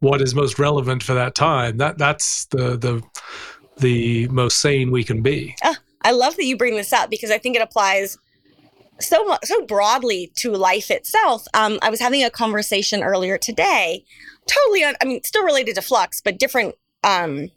what 0.00 0.22
is 0.22 0.34
most 0.34 0.58
relevant 0.58 1.02
for 1.02 1.12
that 1.12 1.34
time. 1.34 1.76
That 1.76 1.98
that's 1.98 2.46
the 2.46 2.78
the 2.78 3.02
the 3.76 4.26
most 4.28 4.62
sane 4.62 4.90
we 4.90 5.04
can 5.04 5.20
be. 5.20 5.54
Oh, 5.62 5.76
I 6.00 6.12
love 6.12 6.36
that 6.36 6.46
you 6.46 6.56
bring 6.56 6.76
this 6.76 6.94
up 6.94 7.10
because 7.10 7.30
I 7.30 7.36
think 7.36 7.56
it 7.56 7.62
applies 7.62 8.16
so 8.98 9.36
so 9.42 9.66
broadly 9.66 10.32
to 10.36 10.52
life 10.52 10.90
itself. 10.90 11.46
Um, 11.52 11.78
I 11.82 11.90
was 11.90 12.00
having 12.00 12.24
a 12.24 12.30
conversation 12.30 13.02
earlier 13.02 13.36
today, 13.36 14.02
totally. 14.46 14.82
Un- 14.82 14.96
I 15.02 15.04
mean, 15.04 15.22
still 15.24 15.44
related 15.44 15.74
to 15.74 15.82
flux, 15.82 16.22
but 16.22 16.38
different. 16.38 16.74
Um, 17.04 17.50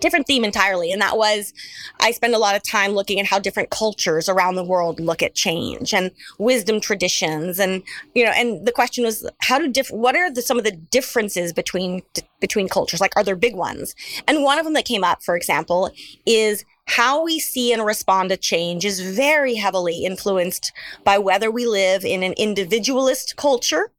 different 0.00 0.26
theme 0.26 0.44
entirely 0.44 0.92
and 0.92 1.00
that 1.00 1.16
was 1.16 1.52
i 2.00 2.10
spend 2.10 2.34
a 2.34 2.38
lot 2.38 2.56
of 2.56 2.62
time 2.62 2.92
looking 2.92 3.20
at 3.20 3.26
how 3.26 3.38
different 3.38 3.70
cultures 3.70 4.28
around 4.28 4.54
the 4.54 4.64
world 4.64 5.00
look 5.00 5.22
at 5.22 5.34
change 5.34 5.92
and 5.94 6.10
wisdom 6.38 6.80
traditions 6.80 7.58
and 7.58 7.82
you 8.14 8.24
know 8.24 8.32
and 8.32 8.66
the 8.66 8.72
question 8.72 9.04
was 9.04 9.28
how 9.40 9.58
do 9.58 9.68
diff- 9.68 9.90
what 9.90 10.16
are 10.16 10.30
the, 10.30 10.42
some 10.42 10.58
of 10.58 10.64
the 10.64 10.72
differences 10.72 11.52
between 11.52 12.02
between 12.40 12.68
cultures? 12.68 13.00
Like 13.00 13.16
are 13.16 13.24
there 13.24 13.36
big 13.36 13.54
ones? 13.54 13.94
And 14.26 14.42
one 14.42 14.58
of 14.58 14.64
them 14.64 14.74
that 14.74 14.84
came 14.84 15.04
up 15.04 15.22
for 15.22 15.36
example 15.36 15.90
is 16.26 16.64
how 16.86 17.22
we 17.24 17.38
see 17.38 17.72
and 17.72 17.84
respond 17.84 18.30
to 18.30 18.36
change 18.36 18.84
is 18.84 19.00
very 19.00 19.54
heavily 19.54 20.04
influenced 20.04 20.72
by 21.04 21.18
whether 21.18 21.50
we 21.50 21.66
live 21.66 22.04
in 22.04 22.22
an 22.22 22.34
individualist 22.36 23.36
culture 23.36 23.92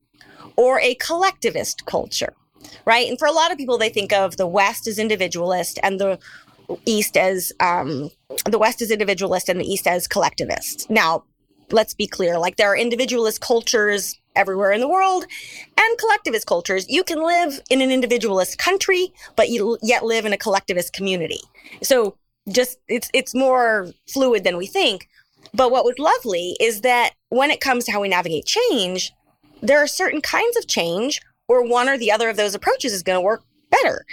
or 0.57 0.79
a 0.81 0.95
collectivist 0.95 1.85
culture, 1.85 2.33
right? 2.85 3.07
And 3.07 3.17
for 3.17 3.27
a 3.27 3.31
lot 3.31 3.51
of 3.51 3.57
people, 3.57 3.77
they 3.77 3.89
think 3.89 4.13
of 4.13 4.37
the 4.37 4.47
West 4.47 4.87
as 4.87 4.99
individualist 4.99 5.79
and 5.83 5.99
the 5.99 6.19
East 6.85 7.17
as 7.17 7.51
um, 7.59 8.09
the 8.45 8.59
West 8.59 8.81
as 8.81 8.91
individualist 8.91 9.49
and 9.49 9.59
the 9.59 9.65
East 9.65 9.87
as 9.87 10.07
collectivist. 10.07 10.89
Now, 10.89 11.23
let's 11.71 11.93
be 11.93 12.07
clear 12.07 12.37
like 12.37 12.57
there 12.57 12.71
are 12.71 12.77
individualist 12.77 13.41
cultures 13.41 14.19
everywhere 14.35 14.71
in 14.71 14.79
the 14.79 14.87
world, 14.87 15.25
and 15.77 15.97
collectivist 15.97 16.47
cultures. 16.47 16.85
You 16.89 17.03
can 17.03 17.23
live 17.23 17.59
in 17.69 17.81
an 17.81 17.91
individualist 17.91 18.57
country, 18.57 19.13
but 19.35 19.49
you 19.49 19.77
yet 19.81 20.03
live 20.03 20.25
in 20.25 20.33
a 20.33 20.37
collectivist 20.37 20.93
community. 20.93 21.39
So 21.81 22.17
just 22.49 22.79
it's 22.87 23.09
it's 23.13 23.33
more 23.33 23.91
fluid 24.07 24.43
than 24.43 24.57
we 24.57 24.67
think. 24.67 25.07
But 25.53 25.71
what 25.71 25.85
was 25.85 25.99
lovely 25.99 26.55
is 26.59 26.81
that 26.81 27.11
when 27.29 27.51
it 27.51 27.61
comes 27.61 27.85
to 27.85 27.91
how 27.91 28.01
we 28.01 28.09
navigate 28.09 28.45
change, 28.45 29.11
there 29.61 29.79
are 29.79 29.87
certain 29.87 30.21
kinds 30.21 30.57
of 30.57 30.67
change 30.67 31.21
where 31.47 31.61
one 31.61 31.89
or 31.89 31.97
the 31.97 32.11
other 32.11 32.29
of 32.29 32.37
those 32.37 32.55
approaches 32.55 32.93
is 32.93 33.03
going 33.03 33.17
to 33.17 33.21
work 33.21 33.43
better. 33.69 34.05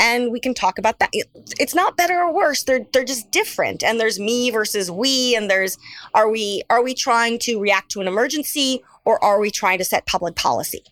And 0.00 0.32
we 0.32 0.40
can 0.40 0.54
talk 0.54 0.78
about 0.78 0.98
that. 0.98 1.10
It's 1.12 1.74
not 1.74 1.96
better 1.96 2.20
or 2.20 2.32
worse. 2.32 2.64
They're 2.64 2.86
they're 2.92 3.04
just 3.04 3.30
different. 3.30 3.84
And 3.84 4.00
there's 4.00 4.18
me 4.18 4.50
versus 4.50 4.90
we. 4.90 5.36
And 5.36 5.48
there's 5.48 5.78
are 6.14 6.28
we 6.28 6.62
are 6.70 6.82
we 6.82 6.94
trying 6.94 7.38
to 7.40 7.60
react 7.60 7.90
to 7.92 8.00
an 8.00 8.08
emergency 8.08 8.82
or 9.04 9.22
are 9.22 9.38
we 9.38 9.50
trying 9.50 9.78
to 9.78 9.84
set 9.84 10.06
public 10.06 10.34
policy? 10.34 10.82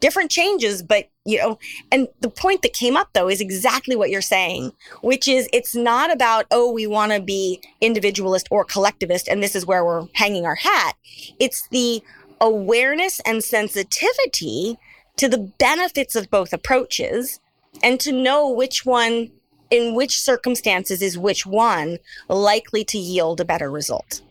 Different 0.00 0.30
changes, 0.30 0.82
but 0.82 1.08
you 1.24 1.38
know, 1.38 1.58
and 1.90 2.08
the 2.20 2.30
point 2.30 2.62
that 2.62 2.72
came 2.72 2.96
up 2.96 3.08
though 3.14 3.28
is 3.28 3.40
exactly 3.40 3.96
what 3.96 4.10
you're 4.10 4.22
saying, 4.22 4.72
which 5.02 5.26
is 5.26 5.48
it's 5.52 5.74
not 5.74 6.12
about, 6.12 6.46
oh, 6.50 6.70
we 6.70 6.86
want 6.86 7.12
to 7.12 7.20
be 7.20 7.60
individualist 7.80 8.48
or 8.50 8.64
collectivist, 8.64 9.28
and 9.28 9.42
this 9.42 9.56
is 9.56 9.66
where 9.66 9.84
we're 9.84 10.06
hanging 10.14 10.46
our 10.46 10.54
hat. 10.54 10.92
It's 11.40 11.66
the 11.68 12.02
awareness 12.40 13.20
and 13.20 13.42
sensitivity 13.42 14.78
to 15.18 15.28
the 15.28 15.38
benefits 15.38 16.16
of 16.16 16.30
both 16.30 16.52
approaches 16.52 17.40
and 17.82 18.00
to 18.00 18.12
know 18.12 18.48
which 18.50 18.86
one 18.86 19.30
in 19.70 19.94
which 19.94 20.20
circumstances 20.20 21.02
is 21.02 21.18
which 21.18 21.44
one 21.44 21.98
likely 22.28 22.84
to 22.84 22.98
yield 22.98 23.40
a 23.40 23.44
better 23.44 23.70
result. 23.70 24.22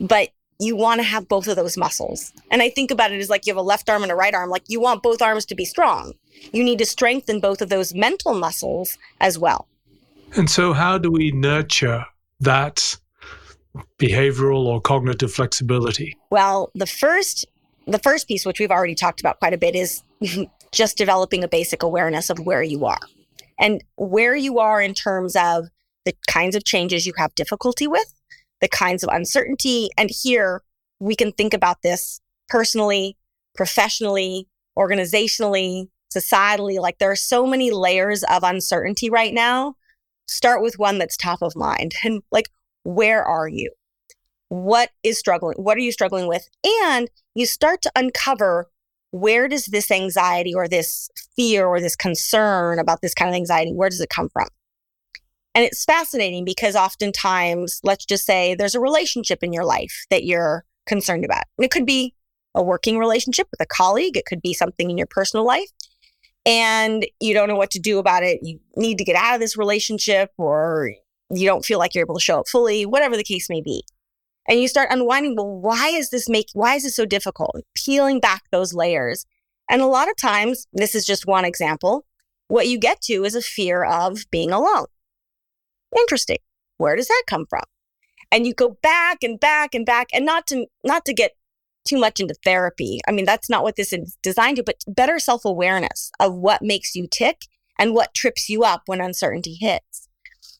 But 0.00 0.30
you 0.58 0.76
want 0.76 1.00
to 1.00 1.04
have 1.04 1.28
both 1.28 1.48
of 1.48 1.56
those 1.56 1.76
muscles. 1.76 2.32
And 2.50 2.62
I 2.62 2.68
think 2.68 2.90
about 2.90 3.10
it 3.10 3.20
as 3.20 3.30
like 3.30 3.46
you 3.46 3.52
have 3.52 3.58
a 3.58 3.62
left 3.62 3.88
arm 3.88 4.02
and 4.02 4.12
a 4.12 4.14
right 4.14 4.34
arm, 4.34 4.50
like 4.50 4.64
you 4.68 4.80
want 4.80 5.02
both 5.02 5.22
arms 5.22 5.44
to 5.46 5.54
be 5.54 5.64
strong. 5.64 6.12
You 6.52 6.62
need 6.62 6.78
to 6.78 6.86
strengthen 6.86 7.40
both 7.40 7.62
of 7.62 7.68
those 7.68 7.94
mental 7.94 8.34
muscles 8.34 8.98
as 9.20 9.38
well. 9.38 9.66
And 10.36 10.48
so, 10.48 10.72
how 10.72 10.98
do 10.98 11.10
we 11.10 11.30
nurture 11.32 12.04
that 12.40 12.96
behavioral 13.98 14.66
or 14.66 14.80
cognitive 14.80 15.32
flexibility? 15.32 16.16
Well, 16.30 16.70
the 16.74 16.86
first 16.86 17.44
the 17.86 17.98
first 17.98 18.28
piece, 18.28 18.46
which 18.46 18.60
we've 18.60 18.70
already 18.70 18.94
talked 18.94 19.20
about 19.20 19.38
quite 19.38 19.54
a 19.54 19.58
bit, 19.58 19.74
is 19.74 20.02
just 20.72 20.96
developing 20.96 21.44
a 21.44 21.48
basic 21.48 21.82
awareness 21.82 22.30
of 22.30 22.38
where 22.38 22.62
you 22.62 22.84
are 22.84 23.00
and 23.58 23.82
where 23.96 24.34
you 24.34 24.58
are 24.58 24.80
in 24.80 24.94
terms 24.94 25.36
of 25.36 25.66
the 26.04 26.14
kinds 26.28 26.56
of 26.56 26.64
changes 26.64 27.06
you 27.06 27.12
have 27.16 27.34
difficulty 27.34 27.86
with, 27.86 28.12
the 28.60 28.68
kinds 28.68 29.02
of 29.02 29.10
uncertainty. 29.12 29.90
And 29.96 30.10
here 30.10 30.62
we 30.98 31.14
can 31.14 31.32
think 31.32 31.54
about 31.54 31.82
this 31.82 32.20
personally, 32.48 33.16
professionally, 33.54 34.48
organizationally, 34.78 35.88
societally. 36.12 36.80
Like 36.80 36.98
there 36.98 37.10
are 37.10 37.16
so 37.16 37.46
many 37.46 37.70
layers 37.70 38.24
of 38.24 38.42
uncertainty 38.42 39.10
right 39.10 39.32
now. 39.32 39.74
Start 40.26 40.62
with 40.62 40.78
one 40.78 40.98
that's 40.98 41.16
top 41.16 41.42
of 41.42 41.54
mind. 41.56 41.94
And 42.04 42.22
like, 42.30 42.48
where 42.84 43.24
are 43.24 43.48
you? 43.48 43.72
What 44.48 44.90
is 45.02 45.18
struggling? 45.18 45.56
What 45.56 45.76
are 45.76 45.80
you 45.80 45.92
struggling 45.92 46.26
with? 46.26 46.48
And 46.84 47.08
you 47.34 47.46
start 47.46 47.82
to 47.82 47.92
uncover 47.96 48.68
where 49.10 49.46
does 49.46 49.66
this 49.66 49.90
anxiety 49.90 50.54
or 50.54 50.66
this 50.66 51.10
fear 51.36 51.66
or 51.66 51.80
this 51.80 51.96
concern 51.96 52.78
about 52.78 53.02
this 53.02 53.14
kind 53.14 53.28
of 53.28 53.34
anxiety, 53.34 53.72
where 53.72 53.90
does 53.90 54.00
it 54.00 54.08
come 54.08 54.28
from? 54.30 54.48
And 55.54 55.64
it's 55.64 55.84
fascinating 55.84 56.46
because 56.46 56.74
oftentimes, 56.74 57.80
let's 57.84 58.06
just 58.06 58.24
say 58.24 58.54
there's 58.54 58.74
a 58.74 58.80
relationship 58.80 59.42
in 59.42 59.52
your 59.52 59.64
life 59.64 60.06
that 60.10 60.24
you're 60.24 60.64
concerned 60.86 61.26
about. 61.26 61.44
It 61.58 61.70
could 61.70 61.84
be 61.84 62.14
a 62.54 62.62
working 62.62 62.98
relationship 62.98 63.48
with 63.50 63.60
a 63.60 63.66
colleague, 63.66 64.16
it 64.16 64.24
could 64.24 64.40
be 64.40 64.54
something 64.54 64.90
in 64.90 64.96
your 64.96 65.06
personal 65.06 65.44
life. 65.44 65.68
And 66.44 67.06
you 67.20 67.34
don't 67.34 67.48
know 67.48 67.56
what 67.56 67.70
to 67.72 67.78
do 67.78 67.98
about 67.98 68.24
it. 68.24 68.40
You 68.42 68.58
need 68.76 68.98
to 68.98 69.04
get 69.04 69.14
out 69.14 69.34
of 69.34 69.40
this 69.40 69.56
relationship, 69.56 70.30
or 70.38 70.92
you 71.30 71.46
don't 71.46 71.64
feel 71.64 71.78
like 71.78 71.94
you're 71.94 72.04
able 72.04 72.16
to 72.16 72.20
show 72.20 72.40
up 72.40 72.48
fully, 72.48 72.84
whatever 72.84 73.16
the 73.16 73.22
case 73.22 73.48
may 73.48 73.60
be 73.60 73.84
and 74.48 74.60
you 74.60 74.68
start 74.68 74.88
unwinding 74.90 75.36
well 75.36 75.48
why 75.48 75.88
is 75.88 76.10
this 76.10 76.28
make 76.28 76.46
why 76.52 76.74
is 76.74 76.84
this 76.84 76.96
so 76.96 77.04
difficult? 77.06 77.56
Peeling 77.74 78.20
back 78.20 78.42
those 78.50 78.74
layers. 78.74 79.24
And 79.70 79.80
a 79.80 79.86
lot 79.86 80.10
of 80.10 80.16
times 80.16 80.66
this 80.72 80.94
is 80.94 81.06
just 81.06 81.26
one 81.26 81.44
example 81.44 82.04
what 82.48 82.68
you 82.68 82.78
get 82.78 83.00
to 83.00 83.24
is 83.24 83.34
a 83.34 83.40
fear 83.40 83.82
of 83.82 84.26
being 84.30 84.50
alone. 84.50 84.84
Interesting. 85.96 86.36
Where 86.76 86.96
does 86.96 87.08
that 87.08 87.22
come 87.26 87.46
from? 87.48 87.62
And 88.30 88.46
you 88.46 88.52
go 88.52 88.76
back 88.82 89.18
and 89.22 89.40
back 89.40 89.74
and 89.74 89.86
back 89.86 90.08
and 90.12 90.26
not 90.26 90.46
to 90.48 90.66
not 90.84 91.04
to 91.06 91.14
get 91.14 91.32
too 91.86 91.98
much 91.98 92.20
into 92.20 92.34
therapy. 92.44 93.00
I 93.06 93.12
mean 93.12 93.24
that's 93.24 93.48
not 93.48 93.62
what 93.62 93.76
this 93.76 93.92
is 93.92 94.16
designed 94.22 94.56
to 94.56 94.62
but 94.62 94.84
better 94.86 95.18
self-awareness 95.18 96.10
of 96.20 96.34
what 96.34 96.62
makes 96.62 96.94
you 96.94 97.06
tick 97.10 97.42
and 97.78 97.94
what 97.94 98.14
trips 98.14 98.48
you 98.48 98.64
up 98.64 98.82
when 98.86 99.00
uncertainty 99.00 99.56
hits. 99.60 100.08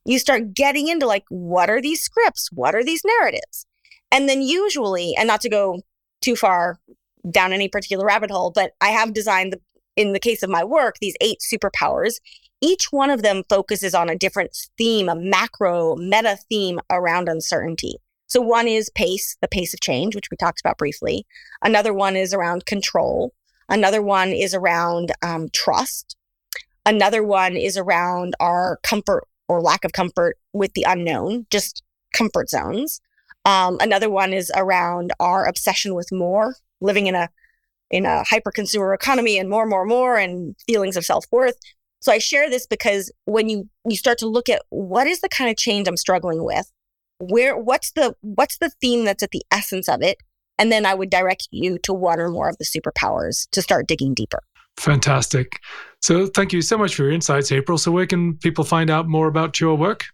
You 0.04 0.18
start 0.18 0.54
getting 0.54 0.88
into 0.88 1.06
like 1.06 1.24
what 1.28 1.68
are 1.68 1.80
these 1.80 2.02
scripts? 2.02 2.48
What 2.52 2.74
are 2.74 2.84
these 2.84 3.02
narratives 3.04 3.66
and 4.12 4.28
then 4.28 4.42
usually, 4.42 5.14
and 5.16 5.26
not 5.26 5.40
to 5.40 5.48
go 5.48 5.80
too 6.20 6.36
far 6.36 6.78
down 7.28 7.52
any 7.52 7.68
particular 7.68 8.04
rabbit 8.04 8.30
hole, 8.30 8.52
but 8.54 8.72
I 8.80 8.88
have 8.88 9.14
designed 9.14 9.54
the, 9.54 9.60
in 9.96 10.12
the 10.12 10.20
case 10.20 10.42
of 10.42 10.50
my 10.50 10.62
work, 10.62 10.96
these 11.00 11.16
eight 11.20 11.38
superpowers. 11.40 12.20
Each 12.60 12.86
one 12.92 13.10
of 13.10 13.22
them 13.22 13.42
focuses 13.48 13.94
on 13.94 14.08
a 14.08 14.16
different 14.16 14.56
theme, 14.78 15.08
a 15.08 15.16
macro 15.16 15.96
meta 15.96 16.38
theme 16.48 16.78
around 16.90 17.28
uncertainty. 17.28 17.96
So 18.28 18.40
one 18.40 18.68
is 18.68 18.88
pace, 18.90 19.36
the 19.42 19.48
pace 19.48 19.74
of 19.74 19.80
change, 19.80 20.14
which 20.14 20.30
we 20.30 20.36
talked 20.36 20.60
about 20.60 20.78
briefly. 20.78 21.26
Another 21.62 21.92
one 21.92 22.16
is 22.16 22.32
around 22.32 22.66
control. 22.66 23.34
Another 23.68 24.00
one 24.00 24.30
is 24.30 24.54
around 24.54 25.12
um, 25.22 25.48
trust. 25.52 26.16
Another 26.86 27.22
one 27.22 27.56
is 27.56 27.76
around 27.76 28.34
our 28.40 28.78
comfort 28.82 29.24
or 29.48 29.60
lack 29.60 29.84
of 29.84 29.92
comfort 29.92 30.38
with 30.52 30.72
the 30.74 30.84
unknown, 30.86 31.46
just 31.50 31.82
comfort 32.14 32.48
zones. 32.48 33.00
Um, 33.44 33.78
another 33.80 34.08
one 34.08 34.32
is 34.32 34.52
around 34.54 35.12
our 35.18 35.44
obsession 35.46 35.94
with 35.94 36.12
more, 36.12 36.56
living 36.80 37.06
in 37.06 37.14
a 37.14 37.28
in 37.90 38.06
a 38.06 38.24
hyper 38.24 38.50
consumer 38.50 38.94
economy 38.94 39.38
and 39.38 39.50
more, 39.50 39.66
more, 39.66 39.84
more, 39.84 40.16
and 40.16 40.56
feelings 40.66 40.96
of 40.96 41.04
self 41.04 41.26
worth. 41.30 41.58
So 42.00 42.10
I 42.10 42.18
share 42.18 42.50
this 42.50 42.66
because 42.66 43.12
when 43.26 43.48
you 43.48 43.68
you 43.88 43.96
start 43.96 44.18
to 44.18 44.26
look 44.26 44.48
at 44.48 44.62
what 44.70 45.06
is 45.06 45.20
the 45.20 45.28
kind 45.28 45.50
of 45.50 45.56
change 45.56 45.86
I'm 45.86 45.96
struggling 45.96 46.44
with, 46.44 46.70
where 47.18 47.56
what's 47.56 47.92
the 47.92 48.14
what's 48.20 48.58
the 48.58 48.70
theme 48.80 49.04
that's 49.04 49.22
at 49.22 49.30
the 49.30 49.44
essence 49.50 49.88
of 49.88 50.02
it, 50.02 50.18
and 50.58 50.72
then 50.72 50.86
I 50.86 50.94
would 50.94 51.10
direct 51.10 51.48
you 51.50 51.78
to 51.80 51.92
one 51.92 52.20
or 52.20 52.28
more 52.28 52.48
of 52.48 52.58
the 52.58 52.64
superpowers 52.64 53.48
to 53.50 53.62
start 53.62 53.86
digging 53.86 54.14
deeper. 54.14 54.42
Fantastic. 54.78 55.60
So 56.00 56.26
thank 56.26 56.52
you 56.52 56.62
so 56.62 56.78
much 56.78 56.94
for 56.94 57.02
your 57.02 57.12
insights, 57.12 57.52
April. 57.52 57.78
So 57.78 57.92
where 57.92 58.06
can 58.06 58.36
people 58.38 58.64
find 58.64 58.90
out 58.90 59.06
more 59.06 59.28
about 59.28 59.60
your 59.60 59.76
work? 59.76 60.06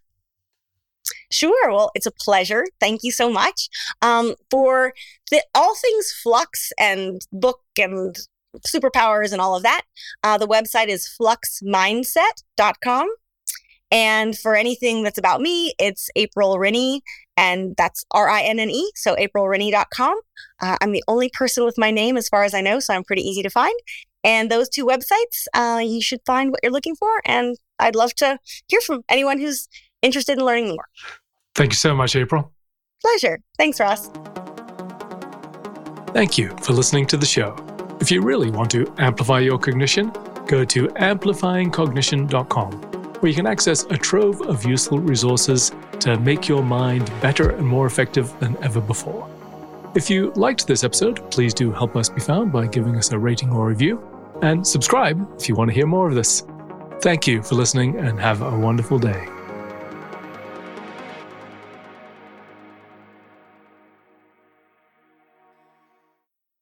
Sure. 1.31 1.71
Well, 1.71 1.90
it's 1.94 2.07
a 2.07 2.11
pleasure. 2.11 2.64
Thank 2.81 3.03
you 3.03 3.12
so 3.12 3.31
much. 3.31 3.68
Um, 4.03 4.35
for 4.51 4.94
the, 5.31 5.42
all 5.55 5.75
things 5.77 6.12
flux 6.23 6.73
and 6.79 7.21
book 7.33 7.61
and 7.79 8.16
superpowers 8.66 9.33
and 9.33 9.40
all 9.40 9.55
of 9.57 9.62
that, 9.62 9.83
uh, 10.23 10.38
the 10.38 10.49
website 10.49 10.88
is 10.88 11.09
fluxmindset.com. 11.21 13.09
And 13.90 14.37
for 14.37 14.55
anything 14.55 15.03
that's 15.03 15.16
about 15.18 15.40
me, 15.40 15.73
it's 15.79 16.11
April 16.14 16.57
Rinne, 16.59 17.01
and 17.38 17.75
that's 17.77 18.05
R 18.11 18.29
I 18.29 18.42
N 18.42 18.59
N 18.59 18.71
E, 18.71 18.92
so 18.94 19.16
aprilrinne.com. 19.16 20.21
Uh, 20.61 20.77
I'm 20.81 20.92
the 20.92 21.05
only 21.09 21.31
person 21.33 21.64
with 21.64 21.79
my 21.79 21.90
name 21.90 22.18
as 22.18 22.29
far 22.29 22.44
as 22.44 22.53
I 22.53 22.61
know, 22.61 22.81
so 22.81 22.92
I'm 22.92 23.05
pretty 23.05 23.23
easy 23.23 23.42
to 23.42 23.51
find. 23.51 23.75
And 24.25 24.51
those 24.51 24.68
two 24.68 24.85
websites, 24.85 25.47
uh, 25.55 25.81
you 25.83 26.03
should 26.03 26.21
find 26.27 26.51
what 26.51 26.61
you're 26.62 26.73
looking 26.73 26.97
for. 26.97 27.23
And 27.25 27.57
I'd 27.79 27.94
love 27.94 28.14
to 28.16 28.38
hear 28.66 28.81
from 28.81 29.03
anyone 29.09 29.38
who's 29.38 29.68
interested 30.02 30.38
in 30.38 30.44
learning 30.44 30.68
more. 30.68 30.84
Thank 31.54 31.72
you 31.72 31.76
so 31.76 31.94
much, 31.94 32.14
April. 32.16 32.52
Pleasure. 33.02 33.38
Thanks, 33.56 33.80
Ross. 33.80 34.11
Thank 36.12 36.38
you 36.38 36.56
for 36.62 36.72
listening 36.72 37.06
to 37.08 37.16
the 37.16 37.26
show. 37.26 37.56
If 38.00 38.11
you 38.11 38.22
really 38.22 38.51
want 38.51 38.70
to 38.72 38.92
amplify 38.99 39.40
your 39.40 39.59
cognition, 39.59 40.12
go 40.46 40.64
to 40.64 40.88
amplifyingcognition.com, 40.88 42.72
where 42.72 43.28
you 43.28 43.34
can 43.34 43.46
access 43.46 43.84
a 43.84 43.96
trove 43.96 44.40
of 44.42 44.64
useful 44.64 44.99
resources 44.99 45.72
to 46.01 46.18
make 46.20 46.49
your 46.49 46.62
mind 46.62 47.11
better 47.20 47.51
and 47.51 47.66
more 47.66 47.86
effective 47.86 48.38
than 48.40 48.57
ever 48.62 48.80
before. 48.80 49.28
If 49.94 50.09
you 50.09 50.32
liked 50.36 50.66
this 50.66 50.84
episode, 50.84 51.30
please 51.30 51.53
do 51.55 51.72
help 51.72 51.96
us 51.96 52.09
be 52.09 52.20
found 52.20 52.53
by 52.53 52.66
giving 52.66 52.96
us 52.96 53.11
a 53.11 53.18
rating 53.18 53.51
or 53.51 53.66
review, 53.66 54.01
and 54.42 54.66
subscribe 54.66 55.28
if 55.40 55.49
you 55.49 55.57
want 55.57 55.70
to 55.70 55.74
hear 55.74 55.86
more 55.86 56.09
of 56.09 56.14
this. 56.14 56.44
Thank 57.01 57.26
you 57.26 57.42
for 57.42 57.55
listening 57.55 57.96
and 57.96 58.20
have 58.20 58.42
a 58.42 58.57
wonderful 58.59 58.99
day. 58.99 59.28